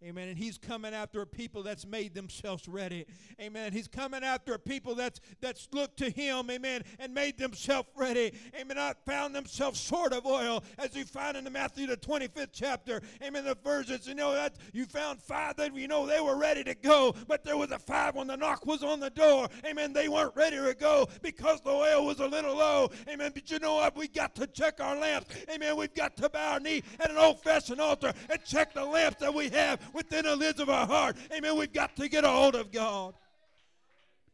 Amen. 0.05 0.28
And 0.28 0.36
he's 0.36 0.59
coming 0.59 0.93
after 0.93 1.23
a 1.23 1.27
people 1.27 1.62
that's 1.62 1.86
made 1.86 2.14
themselves 2.14 2.68
ready. 2.68 3.06
Amen. 3.40 3.73
He's 3.73 3.89
coming 3.89 4.23
after 4.23 4.52
a 4.52 4.59
people 4.59 4.94
that's 4.94 5.20
that's 5.40 5.68
looked 5.73 5.97
to 5.98 6.10
him, 6.10 6.51
amen, 6.51 6.82
and 6.98 7.14
made 7.14 7.39
themselves 7.39 7.89
ready. 7.97 8.32
Amen. 8.60 8.77
I 8.77 8.93
found 9.06 9.35
themselves 9.35 9.81
short 9.81 10.12
of 10.12 10.27
oil, 10.27 10.62
as 10.78 10.94
you 10.94 11.06
find 11.06 11.35
in 11.36 11.44
the 11.44 11.51
Matthew 11.51 11.86
the 11.86 11.97
25th 11.97 12.51
chapter. 12.52 13.01
Amen. 13.23 13.47
The 13.47 13.56
verses, 13.64 14.06
you 14.06 14.14
know, 14.14 14.35
that 14.35 14.56
you 14.74 14.85
found 14.85 15.18
five 15.18 15.56
that 15.56 15.74
you 15.74 15.89
know 15.89 16.06
they 16.06 16.20
were 16.20 16.36
ready 16.36 16.62
to 16.64 16.74
go, 16.74 17.14
but 17.27 17.43
there 17.43 17.56
was 17.56 17.70
a 17.70 17.78
five 17.78 18.14
when 18.14 18.27
the 18.27 18.36
knock 18.36 18.66
was 18.66 18.82
on 18.82 19.01
the 19.01 19.10
door. 19.10 19.48
Amen. 19.64 19.94
They 19.94 20.09
weren't 20.09 20.36
ready 20.36 20.59
to 20.59 20.74
go 20.74 21.09
because 21.23 21.62
the 21.62 21.70
oil 21.70 22.05
was 22.05 22.20
a 22.20 22.27
little 22.27 22.55
low. 22.55 22.90
Amen. 23.09 23.31
But 23.32 23.51
you 23.51 23.59
know 23.60 23.77
what? 23.77 23.97
We 23.97 24.09
got 24.09 24.35
to 24.35 24.47
check 24.47 24.78
our 24.78 24.98
lamps. 24.98 25.35
Amen. 25.51 25.74
We've 25.74 25.94
got 25.94 26.18
to 26.18 26.28
bow 26.28 26.52
our 26.52 26.60
knee 26.60 26.82
at 27.01 27.10
an 27.10 27.16
old-fashioned 27.16 27.81
altar 27.81 28.12
and 28.28 28.44
check 28.44 28.74
the 28.74 28.85
lamps 28.85 29.20
that 29.20 29.32
we 29.32 29.48
have 29.48 29.81
within 29.93 30.25
the 30.25 30.37
lids 30.37 30.61
of 30.61 30.69
our 30.69 30.87
heart. 30.87 31.17
Amen. 31.33 31.57
We've 31.57 31.73
got 31.73 31.97
to 31.97 32.09
get 32.09 32.25
a 32.25 32.29
hold 32.29 32.55
of 32.55 32.73
God 32.73 33.15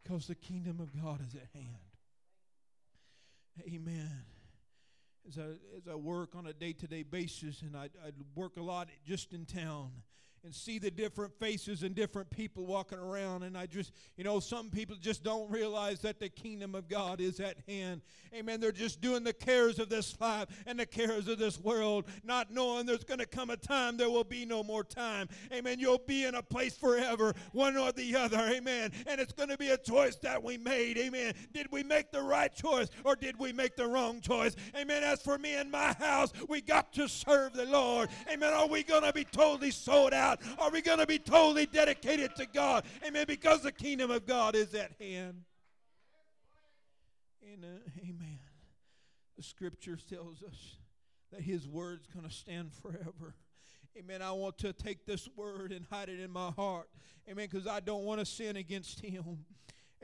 because 0.02 0.26
the 0.26 0.34
kingdom 0.34 0.80
of 0.80 0.92
God 1.00 1.20
is 1.26 1.34
at 1.34 1.48
hand. 1.54 1.68
Amen. 3.66 4.24
As 5.28 5.38
I, 5.38 5.42
as 5.76 5.88
I 5.90 5.94
work 5.94 6.34
on 6.34 6.46
a 6.46 6.52
day 6.52 6.72
to 6.72 6.86
day 6.86 7.02
basis, 7.02 7.62
and 7.62 7.76
I, 7.76 7.84
I 8.04 8.10
work 8.34 8.56
a 8.56 8.62
lot 8.62 8.88
just 9.06 9.32
in 9.32 9.44
town, 9.44 9.90
and 10.44 10.52
see 10.52 10.78
the 10.78 10.90
different 10.90 11.32
faces 11.38 11.84
and 11.84 11.94
different 11.94 12.28
people 12.30 12.66
walking 12.66 12.98
around. 12.98 13.44
And 13.44 13.56
I 13.56 13.66
just, 13.66 13.92
you 14.16 14.24
know, 14.24 14.40
some 14.40 14.70
people 14.70 14.96
just 15.00 15.22
don't 15.22 15.48
realize 15.50 16.00
that 16.00 16.18
the 16.18 16.28
kingdom 16.28 16.74
of 16.74 16.88
God 16.88 17.20
is 17.20 17.38
at 17.38 17.56
hand. 17.68 18.00
Amen. 18.34 18.60
They're 18.60 18.72
just 18.72 19.00
doing 19.00 19.22
the 19.22 19.32
cares 19.32 19.78
of 19.78 19.88
this 19.88 20.18
life 20.20 20.48
and 20.66 20.80
the 20.80 20.86
cares 20.86 21.28
of 21.28 21.38
this 21.38 21.60
world, 21.60 22.06
not 22.24 22.50
knowing 22.50 22.86
there's 22.86 23.04
going 23.04 23.20
to 23.20 23.26
come 23.26 23.50
a 23.50 23.56
time 23.56 23.96
there 23.96 24.10
will 24.10 24.24
be 24.24 24.44
no 24.44 24.64
more 24.64 24.82
time. 24.82 25.28
Amen. 25.52 25.78
You'll 25.78 25.98
be 25.98 26.24
in 26.24 26.34
a 26.34 26.42
place 26.42 26.76
forever, 26.76 27.34
one 27.52 27.76
or 27.76 27.92
the 27.92 28.16
other. 28.16 28.38
Amen. 28.38 28.90
And 29.06 29.20
it's 29.20 29.32
going 29.32 29.50
to 29.50 29.58
be 29.58 29.68
a 29.68 29.78
choice 29.78 30.16
that 30.16 30.42
we 30.42 30.56
made. 30.56 30.98
Amen. 30.98 31.34
Did 31.52 31.70
we 31.70 31.84
make 31.84 32.10
the 32.10 32.22
right 32.22 32.52
choice 32.52 32.88
or 33.04 33.14
did 33.14 33.38
we 33.38 33.52
make 33.52 33.76
the 33.76 33.86
wrong 33.86 34.20
choice? 34.20 34.56
Amen. 34.76 35.04
As 35.04 35.22
for 35.22 35.38
me 35.38 35.54
and 35.54 35.70
my 35.70 35.92
house, 35.92 36.32
we 36.48 36.60
got 36.60 36.92
to 36.94 37.08
serve 37.08 37.52
the 37.52 37.66
Lord. 37.66 38.08
Amen. 38.32 38.52
Are 38.52 38.66
we 38.66 38.82
going 38.82 39.04
to 39.04 39.12
be 39.12 39.24
totally 39.24 39.70
sold 39.70 40.12
out? 40.12 40.31
God? 40.40 40.56
Are 40.58 40.70
we 40.70 40.82
going 40.82 40.98
to 40.98 41.06
be 41.06 41.18
totally 41.18 41.66
dedicated 41.66 42.34
to 42.36 42.46
God? 42.46 42.84
Amen. 43.06 43.24
Because 43.26 43.62
the 43.62 43.72
kingdom 43.72 44.10
of 44.10 44.26
God 44.26 44.54
is 44.54 44.74
at 44.74 44.92
hand. 45.00 45.42
And, 47.52 47.64
uh, 47.64 48.00
amen. 48.00 48.38
The 49.36 49.42
scripture 49.42 49.98
tells 50.08 50.42
us 50.42 50.76
that 51.32 51.40
his 51.40 51.66
word's 51.66 52.06
going 52.06 52.28
to 52.28 52.34
stand 52.34 52.72
forever. 52.72 53.34
Amen. 53.98 54.22
I 54.22 54.32
want 54.32 54.58
to 54.58 54.72
take 54.72 55.04
this 55.04 55.28
word 55.36 55.72
and 55.72 55.84
hide 55.90 56.08
it 56.08 56.20
in 56.20 56.30
my 56.30 56.50
heart. 56.50 56.88
Amen. 57.28 57.48
Because 57.50 57.66
I 57.66 57.80
don't 57.80 58.04
want 58.04 58.20
to 58.20 58.26
sin 58.26 58.56
against 58.56 59.00
him. 59.00 59.44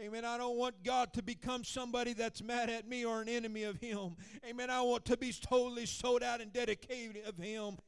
Amen. 0.01 0.25
I 0.25 0.39
don't 0.39 0.57
want 0.57 0.85
God 0.85 1.13
to 1.15 1.23
become 1.23 1.65
somebody 1.65 2.13
that's 2.13 2.41
mad 2.41 2.71
at 2.71 2.89
me 2.89 3.05
or 3.05 3.21
an 3.21 3.29
enemy 3.29 3.65
of 3.65 3.79
Him. 3.79 4.15
Amen. 4.49 4.71
I 4.71 4.81
want 4.81 5.05
to 5.07 5.17
be 5.17 5.33
totally 5.33 5.87
sold 5.87 6.23
out 6.23 6.41
and 6.41 6.53
dedicated 6.53 7.27
of 7.27 7.37
Him 7.37 7.79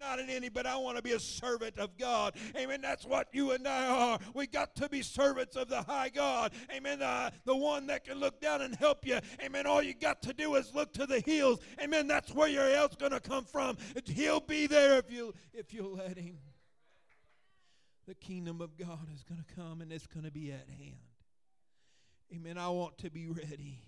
not 0.00 0.18
an 0.18 0.30
any, 0.30 0.48
but 0.48 0.66
I 0.66 0.76
want 0.76 0.96
to 0.96 1.02
be 1.02 1.12
a 1.12 1.20
servant 1.20 1.78
of 1.78 1.96
God. 1.98 2.34
Amen. 2.56 2.80
That's 2.80 3.04
what 3.04 3.28
you 3.32 3.52
and 3.52 3.66
I 3.66 3.86
are. 3.86 4.18
We 4.34 4.46
got 4.46 4.74
to 4.76 4.88
be 4.88 5.02
servants 5.02 5.56
of 5.56 5.68
the 5.68 5.82
high 5.82 6.08
God. 6.08 6.52
Amen. 6.74 7.02
Uh, 7.02 7.30
the 7.44 7.56
one 7.56 7.86
that 7.88 8.04
can 8.04 8.18
look 8.18 8.40
down 8.40 8.62
and 8.62 8.74
help 8.74 9.06
you. 9.06 9.18
Amen. 9.42 9.66
All 9.66 9.82
you 9.82 9.94
got 9.94 10.22
to 10.22 10.32
do 10.32 10.54
is 10.54 10.74
look 10.74 10.92
to 10.94 11.06
the 11.06 11.20
hills. 11.20 11.60
Amen. 11.82 12.06
That's 12.06 12.32
where 12.32 12.48
your 12.48 12.68
help's 12.70 12.96
going 12.96 13.12
to 13.12 13.20
come 13.20 13.44
from. 13.44 13.76
He'll 14.06 14.40
be 14.40 14.66
there 14.66 14.98
if 14.98 15.10
you 15.10 15.34
if 15.52 15.74
you 15.74 15.86
let 15.96 16.16
him. 16.16 16.38
The 18.08 18.14
kingdom 18.14 18.60
of 18.60 18.76
God 18.76 19.06
is 19.14 19.22
going 19.22 19.44
to 19.46 19.54
come 19.54 19.80
and 19.82 19.92
it's 19.92 20.06
going 20.06 20.24
to 20.24 20.32
be 20.32 20.50
at 20.50 20.68
hand. 20.68 20.96
Amen. 22.34 22.58
I 22.58 22.68
want 22.68 22.98
to 22.98 23.10
be 23.10 23.26
ready 23.26 23.78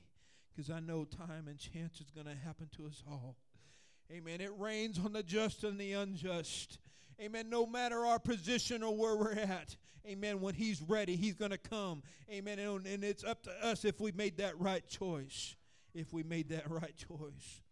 because 0.54 0.70
I 0.70 0.80
know 0.80 1.04
time 1.04 1.48
and 1.48 1.58
chance 1.58 2.00
is 2.00 2.10
going 2.10 2.26
to 2.26 2.34
happen 2.34 2.68
to 2.76 2.86
us 2.86 3.02
all. 3.08 3.36
Amen. 4.12 4.40
It 4.40 4.52
rains 4.58 4.98
on 5.02 5.12
the 5.12 5.22
just 5.22 5.64
and 5.64 5.78
the 5.78 5.92
unjust. 5.92 6.78
Amen. 7.20 7.48
No 7.48 7.66
matter 7.66 8.04
our 8.04 8.18
position 8.18 8.82
or 8.82 8.94
where 8.94 9.16
we're 9.16 9.32
at. 9.32 9.76
Amen. 10.06 10.40
When 10.40 10.54
He's 10.54 10.82
ready, 10.82 11.16
He's 11.16 11.34
going 11.34 11.52
to 11.52 11.58
come. 11.58 12.02
Amen. 12.30 12.58
And, 12.58 13.04
it's 13.04 13.24
up 13.24 13.42
to 13.44 13.50
us 13.64 13.84
if 13.84 14.00
we 14.00 14.12
made 14.12 14.38
that 14.38 14.58
right 14.60 14.86
choice. 14.88 15.56
If 15.94 16.12
we 16.12 16.22
made 16.22 16.50
that 16.50 16.70
right 16.70 16.94
choice. 16.96 17.62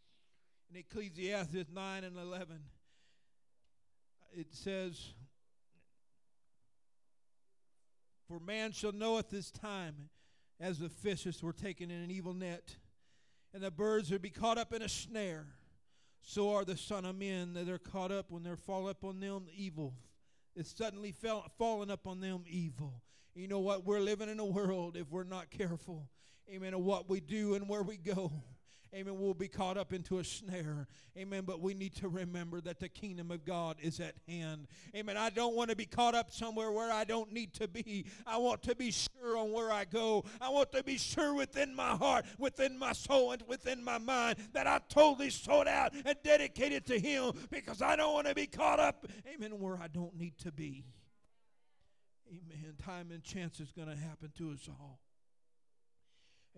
In 0.70 0.78
Ecclesiastes 0.78 1.66
9 1.74 2.04
and 2.04 2.16
11, 2.16 2.60
it 4.32 4.46
says, 4.54 5.12
For 8.28 8.38
man 8.38 8.72
shall 8.72 8.92
know 8.92 9.18
at 9.18 9.30
this 9.30 9.50
time, 9.50 10.08
as 10.60 10.78
the 10.78 10.88
fishes 10.88 11.42
were 11.42 11.52
taken 11.52 11.90
in 11.90 12.02
an 12.02 12.10
evil 12.10 12.34
net 12.34 12.76
and 13.52 13.62
the 13.62 13.70
birds 13.70 14.10
would 14.10 14.22
be 14.22 14.30
caught 14.30 14.58
up 14.58 14.72
in 14.72 14.82
a 14.82 14.88
snare. 14.88 15.46
So 16.22 16.54
are 16.54 16.64
the 16.64 16.76
son 16.76 17.04
of 17.04 17.16
men 17.16 17.54
that 17.54 17.68
are 17.68 17.78
caught 17.78 18.12
up 18.12 18.30
when 18.30 18.42
they're 18.42 18.56
fall 18.56 18.88
up 18.88 19.04
on 19.04 19.20
them 19.20 19.46
evil. 19.54 19.94
It's 20.54 20.76
suddenly 20.76 21.12
fell, 21.12 21.50
fallen 21.58 21.90
up 21.90 22.06
on 22.06 22.20
them 22.20 22.44
evil. 22.46 23.02
You 23.34 23.48
know 23.48 23.60
what? 23.60 23.86
We're 23.86 24.00
living 24.00 24.28
in 24.28 24.40
a 24.40 24.44
world, 24.44 24.96
if 24.96 25.10
we're 25.10 25.24
not 25.24 25.50
careful, 25.50 26.08
amen, 26.52 26.74
of 26.74 26.80
what 26.80 27.08
we 27.08 27.20
do 27.20 27.54
and 27.54 27.68
where 27.68 27.82
we 27.82 27.96
go. 27.96 28.32
Amen. 28.92 29.20
We'll 29.20 29.34
be 29.34 29.46
caught 29.46 29.76
up 29.76 29.92
into 29.92 30.18
a 30.18 30.24
snare. 30.24 30.88
Amen. 31.16 31.44
But 31.46 31.60
we 31.60 31.74
need 31.74 31.94
to 31.96 32.08
remember 32.08 32.60
that 32.62 32.80
the 32.80 32.88
kingdom 32.88 33.30
of 33.30 33.44
God 33.44 33.76
is 33.80 34.00
at 34.00 34.16
hand. 34.26 34.66
Amen. 34.96 35.16
I 35.16 35.30
don't 35.30 35.54
want 35.54 35.70
to 35.70 35.76
be 35.76 35.86
caught 35.86 36.16
up 36.16 36.32
somewhere 36.32 36.72
where 36.72 36.92
I 36.92 37.04
don't 37.04 37.32
need 37.32 37.54
to 37.54 37.68
be. 37.68 38.06
I 38.26 38.38
want 38.38 38.62
to 38.64 38.74
be 38.74 38.90
sure 38.90 39.36
on 39.36 39.52
where 39.52 39.70
I 39.70 39.84
go. 39.84 40.24
I 40.40 40.48
want 40.48 40.72
to 40.72 40.82
be 40.82 40.98
sure 40.98 41.34
within 41.34 41.72
my 41.72 41.90
heart, 41.90 42.24
within 42.36 42.76
my 42.76 42.92
soul, 42.92 43.30
and 43.30 43.42
within 43.46 43.84
my 43.84 43.98
mind 43.98 44.38
that 44.54 44.66
I'm 44.66 44.80
totally 44.88 45.30
sold 45.30 45.68
out 45.68 45.92
and 45.94 46.16
dedicated 46.24 46.84
to 46.86 46.98
Him 46.98 47.32
because 47.50 47.80
I 47.82 47.94
don't 47.94 48.12
want 48.12 48.26
to 48.26 48.34
be 48.34 48.48
caught 48.48 48.80
up, 48.80 49.06
amen, 49.32 49.60
where 49.60 49.78
I 49.80 49.86
don't 49.86 50.16
need 50.16 50.36
to 50.38 50.50
be. 50.50 50.84
Amen. 52.28 52.74
Time 52.84 53.10
and 53.12 53.22
chance 53.22 53.60
is 53.60 53.70
going 53.70 53.88
to 53.88 53.96
happen 53.96 54.32
to 54.38 54.50
us 54.50 54.68
all. 54.68 54.98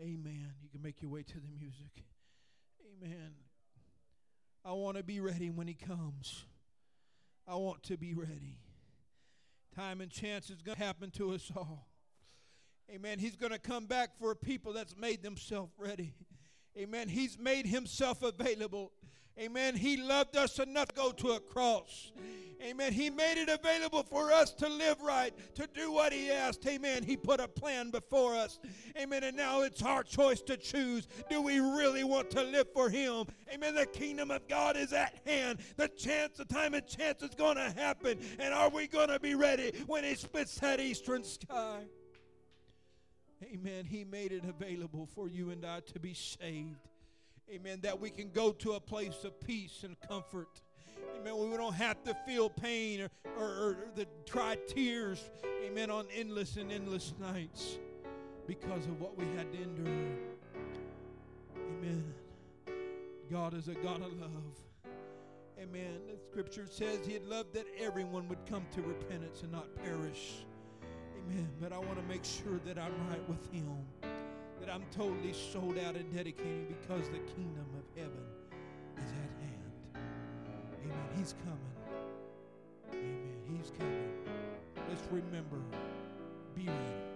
Amen. 0.00 0.54
You 0.62 0.70
can 0.70 0.80
make 0.80 1.02
your 1.02 1.10
way 1.10 1.22
to 1.22 1.34
the 1.34 1.48
music. 1.60 2.04
Amen. 3.02 3.32
I 4.64 4.72
want 4.72 4.96
to 4.96 5.02
be 5.02 5.20
ready 5.20 5.50
when 5.50 5.66
He 5.66 5.74
comes. 5.74 6.44
I 7.48 7.56
want 7.56 7.82
to 7.84 7.96
be 7.96 8.14
ready. 8.14 8.58
Time 9.74 10.00
and 10.00 10.10
chance 10.10 10.50
is 10.50 10.62
going 10.62 10.76
to 10.76 10.84
happen 10.84 11.10
to 11.12 11.32
us 11.32 11.50
all. 11.56 11.88
Amen. 12.90 13.18
He's 13.18 13.36
going 13.36 13.52
to 13.52 13.58
come 13.58 13.86
back 13.86 14.10
for 14.18 14.30
a 14.30 14.36
people 14.36 14.72
that's 14.72 14.96
made 14.96 15.22
themselves 15.22 15.72
ready. 15.78 16.14
Amen. 16.78 17.08
He's 17.08 17.38
made 17.38 17.66
himself 17.66 18.22
available. 18.22 18.92
Amen. 19.38 19.74
He 19.74 19.96
loved 19.96 20.36
us 20.36 20.58
enough 20.58 20.88
to 20.88 20.94
go 20.94 21.12
to 21.12 21.30
a 21.32 21.40
cross. 21.40 22.12
Amen. 22.62 22.92
He 22.92 23.10
made 23.10 23.38
it 23.38 23.48
available 23.48 24.02
for 24.02 24.30
us 24.30 24.52
to 24.54 24.68
live 24.68 25.00
right, 25.00 25.32
to 25.56 25.66
do 25.74 25.90
what 25.90 26.12
He 26.12 26.30
asked. 26.30 26.66
Amen. 26.66 27.02
He 27.02 27.16
put 27.16 27.40
a 27.40 27.48
plan 27.48 27.90
before 27.90 28.36
us. 28.36 28.60
Amen. 28.96 29.24
And 29.24 29.36
now 29.36 29.62
it's 29.62 29.82
our 29.82 30.02
choice 30.02 30.42
to 30.42 30.56
choose. 30.56 31.08
Do 31.28 31.40
we 31.40 31.58
really 31.58 32.04
want 32.04 32.30
to 32.32 32.42
live 32.42 32.68
for 32.72 32.88
Him? 32.88 33.26
Amen. 33.52 33.74
The 33.74 33.86
kingdom 33.86 34.30
of 34.30 34.46
God 34.48 34.76
is 34.76 34.92
at 34.92 35.18
hand. 35.26 35.58
The 35.76 35.88
chance, 35.88 36.36
the 36.36 36.44
time 36.44 36.74
and 36.74 36.86
chance 36.86 37.22
is 37.22 37.34
going 37.34 37.56
to 37.56 37.70
happen. 37.70 38.20
And 38.38 38.54
are 38.54 38.68
we 38.68 38.86
going 38.86 39.08
to 39.08 39.18
be 39.18 39.34
ready 39.34 39.72
when 39.86 40.04
He 40.04 40.14
splits 40.14 40.54
that 40.60 40.78
eastern 40.78 41.24
sky? 41.24 41.80
Amen. 43.42 43.86
He 43.86 44.04
made 44.04 44.30
it 44.30 44.44
available 44.44 45.08
for 45.14 45.28
you 45.28 45.50
and 45.50 45.64
I 45.64 45.80
to 45.80 45.98
be 45.98 46.14
saved. 46.14 46.76
Amen. 47.52 47.80
That 47.82 48.00
we 48.00 48.10
can 48.10 48.30
go 48.30 48.52
to 48.52 48.72
a 48.72 48.80
place 48.80 49.24
of 49.24 49.38
peace 49.40 49.82
and 49.84 49.96
comfort. 50.00 50.62
Amen. 51.20 51.36
We 51.36 51.56
don't 51.56 51.74
have 51.74 52.02
to 52.04 52.14
feel 52.26 52.48
pain 52.48 53.02
or, 53.02 53.10
or, 53.38 53.46
or 53.46 53.76
the 53.94 54.06
dry 54.24 54.56
tears. 54.66 55.30
Amen. 55.66 55.90
On 55.90 56.06
endless 56.14 56.56
and 56.56 56.72
endless 56.72 57.12
nights 57.20 57.78
because 58.46 58.86
of 58.86 59.00
what 59.00 59.18
we 59.18 59.24
had 59.36 59.52
to 59.52 59.62
endure. 59.62 60.16
Amen. 61.56 62.14
God 63.30 63.54
is 63.54 63.68
a 63.68 63.74
God 63.74 64.02
of 64.02 64.18
love. 64.18 64.58
Amen. 65.60 66.00
The 66.10 66.18
scripture 66.30 66.66
says 66.68 67.06
he'd 67.06 67.24
love 67.24 67.46
that 67.52 67.66
everyone 67.78 68.28
would 68.28 68.44
come 68.46 68.66
to 68.74 68.82
repentance 68.82 69.42
and 69.42 69.52
not 69.52 69.66
perish. 69.84 70.44
Amen. 71.18 71.48
But 71.60 71.72
I 71.72 71.78
want 71.78 71.96
to 71.96 72.04
make 72.04 72.24
sure 72.24 72.58
that 72.64 72.78
I'm 72.78 72.92
right 73.08 73.28
with 73.28 73.52
him. 73.52 73.76
That 74.62 74.72
I'm 74.72 74.84
totally 74.96 75.32
sold 75.32 75.76
out 75.78 75.96
and 75.96 76.14
dedicated 76.14 76.68
because 76.68 77.08
the 77.08 77.18
kingdom 77.34 77.66
of 77.76 77.82
heaven 77.96 78.24
is 78.96 79.10
at 79.10 79.30
hand. 79.42 80.06
Amen. 80.84 81.18
He's 81.18 81.34
coming. 81.44 81.58
Amen. 82.92 83.58
He's 83.58 83.72
coming. 83.76 84.12
Let's 84.88 85.02
remember 85.10 85.56
be 86.54 86.66
ready. 86.66 87.11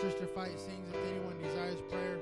Sister 0.00 0.26
Fight 0.26 0.60
sings, 0.60 0.88
if 0.92 1.00
anyone 1.10 1.34
desires 1.42 1.80
prayer, 1.90 2.18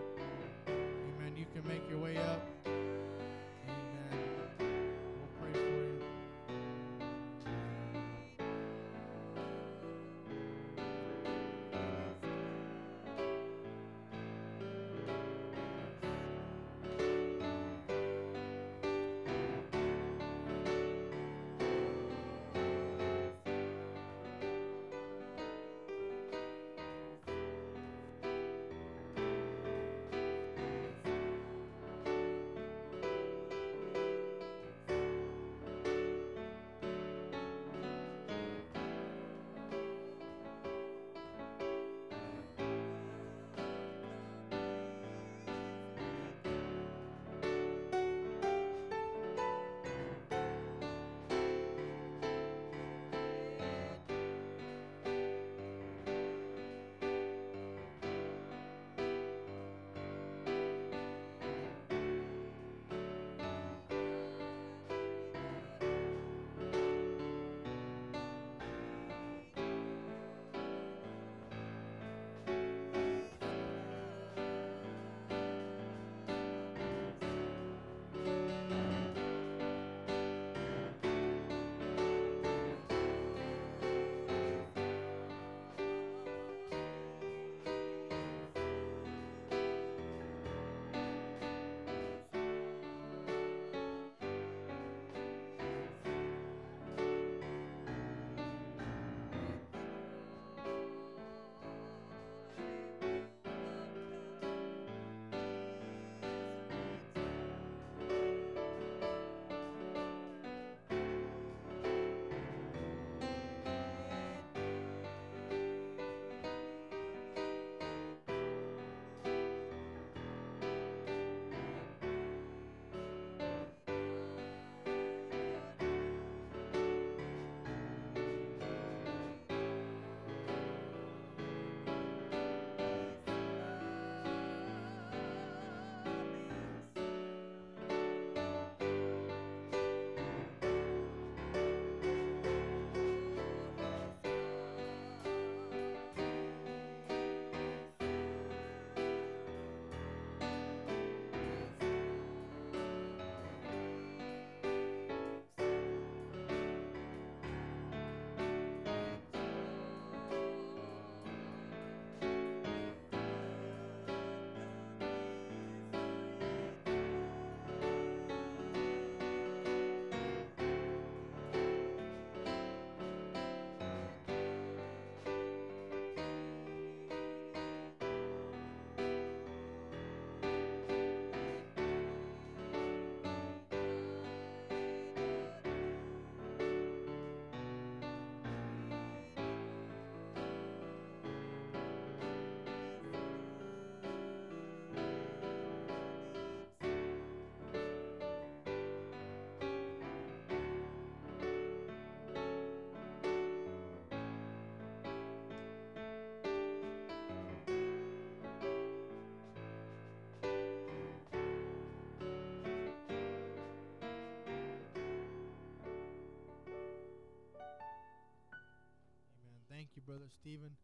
Brother 220.05 220.29
Stephen. 220.29 220.77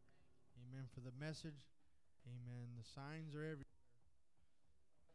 Amen. 0.57 0.89
For 0.97 1.05
the 1.05 1.13
message. 1.21 1.61
Amen. 2.25 2.73
The 2.81 2.89
signs 2.89 3.37
are 3.37 3.45
everywhere. 3.45 3.77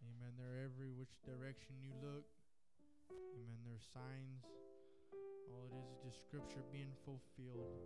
Amen. 0.05 0.37
They're 0.37 0.61
every 0.61 0.93
which 0.93 1.17
direction 1.25 1.73
you 1.81 1.89
look. 2.05 2.29
Amen. 3.09 3.57
There's 3.65 3.81
signs. 3.89 4.45
All 5.49 5.65
it 5.65 5.73
is 5.73 5.89
is 5.89 5.99
just 6.05 6.21
scripture 6.21 6.61
being 6.69 6.93
fulfilled. 7.01 7.81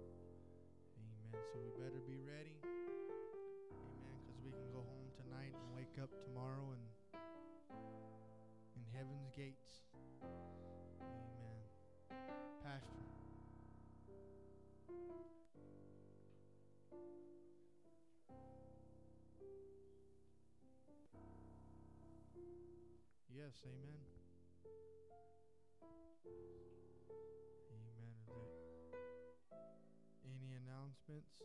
Amen. 0.99 1.39
So 1.55 1.63
we 1.63 1.71
better 1.79 2.03
be 2.03 2.19
ready. 2.19 2.59
Amen. 2.67 4.19
Because 4.27 4.43
we 4.43 4.51
can 4.51 4.67
go 4.75 4.83
home 4.83 5.07
tonight 5.23 5.55
and 5.55 5.67
wake 5.71 5.95
up 6.03 6.11
tomorrow 6.19 6.67
and 6.75 6.83
in 8.75 8.83
heaven's 8.91 9.31
gates. 9.31 9.87
Amen. 10.99 11.63
Pastor. 12.59 13.08
Yes, 23.39 23.55
amen. 23.63 24.03
Amen. 27.71 28.11
Is 30.11 30.27
there 30.27 30.35
any 30.43 30.59
announcements? 30.59 31.39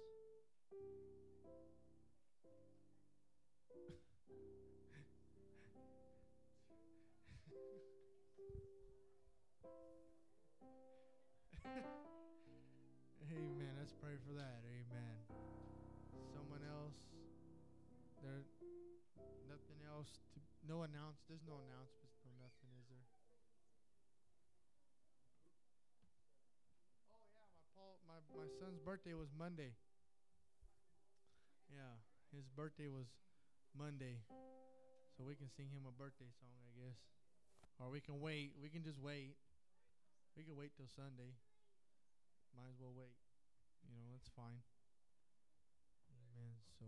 Amen. 13.31 13.71
Let's 13.79 13.95
pray 14.03 14.19
for 14.27 14.35
that. 14.35 14.67
Amen. 14.67 15.15
Someone 16.35 16.67
else? 16.67 16.99
There 18.21 18.43
nothing 19.47 19.79
else 19.87 20.19
no 20.65 20.83
announce 20.83 21.21
there's 21.29 21.45
no 21.45 21.61
announcements, 21.61 22.17
no 22.25 22.33
nothing, 22.41 22.73
is 22.81 22.89
there? 22.89 23.07
Oh 27.13 27.21
yeah, 27.29 27.47
my 27.53 27.61
Paul 27.77 28.01
my, 28.09 28.19
my 28.33 28.49
son's 28.61 28.81
birthday 28.81 29.13
was 29.13 29.29
Monday. 29.37 29.77
Yeah. 31.69 31.99
His 32.35 32.51
birthday 32.51 32.91
was 32.91 33.07
Monday. 33.79 34.23
So 35.15 35.23
we 35.23 35.39
can 35.39 35.47
sing 35.55 35.71
him 35.71 35.87
a 35.87 35.95
birthday 35.95 36.27
song, 36.43 36.59
I 36.67 36.73
guess. 36.75 36.99
Or 37.79 37.91
we 37.91 38.03
can 38.03 38.19
wait. 38.19 38.55
We 38.59 38.69
can 38.69 38.83
just 38.83 38.99
wait. 38.99 39.39
We 40.35 40.43
can 40.43 40.59
wait 40.59 40.75
till 40.75 40.91
Sunday. 40.91 41.39
Might 42.55 42.75
as 42.75 42.79
well 42.83 42.95
wait. 42.95 43.15
You 43.87 43.95
know, 43.95 44.07
that's 44.11 44.31
fine. 44.35 44.63
Amen. 46.11 46.59
So, 46.79 46.87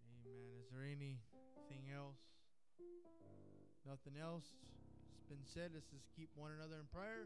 amen. 0.00 0.64
Is 0.64 0.72
there 0.72 0.84
anything 0.84 1.92
else? 1.92 2.27
Nothing 3.88 4.20
else? 4.20 4.44
It's 5.16 5.28
been 5.32 5.44
said. 5.48 5.72
Let's 5.72 5.88
just 5.88 6.06
keep 6.12 6.28
one 6.36 6.52
another 6.52 6.76
in 6.76 6.88
prayer. 6.92 7.24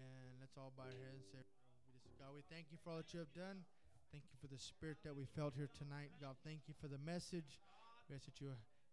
And 0.00 0.40
let's 0.40 0.56
all 0.56 0.72
bow 0.72 0.88
our 0.88 0.96
heads 0.96 1.20
and 1.20 1.28
say, 1.28 1.42
God, 2.16 2.34
we 2.34 2.42
thank 2.50 2.72
you 2.72 2.78
for 2.80 2.96
all 2.96 3.00
that 3.04 3.12
you 3.12 3.20
have 3.20 3.34
done. 3.36 3.62
Thank 4.10 4.24
you 4.32 4.38
for 4.40 4.48
the 4.48 4.58
spirit 4.58 4.98
that 5.04 5.12
we 5.12 5.28
felt 5.36 5.52
here 5.52 5.68
tonight. 5.76 6.16
God, 6.18 6.40
thank 6.40 6.64
you 6.66 6.74
for 6.80 6.88
the 6.88 6.98
message. 7.04 7.60
We 8.08 8.16
ask 8.16 8.24
that 8.24 8.40
you 8.40 8.48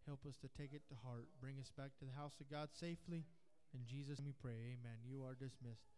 help 0.06 0.22
us 0.28 0.36
to 0.44 0.52
take 0.54 0.76
it 0.76 0.84
to 0.92 0.96
heart. 1.08 1.26
Bring 1.40 1.56
us 1.58 1.72
back 1.74 1.96
to 1.98 2.06
the 2.06 2.14
house 2.14 2.36
of 2.44 2.52
God 2.52 2.70
safely. 2.76 3.24
In 3.74 3.82
Jesus' 3.88 4.20
name 4.20 4.36
we 4.36 4.36
pray. 4.38 4.76
Amen. 4.76 5.00
You 5.08 5.24
are 5.24 5.34
dismissed. 5.34 5.95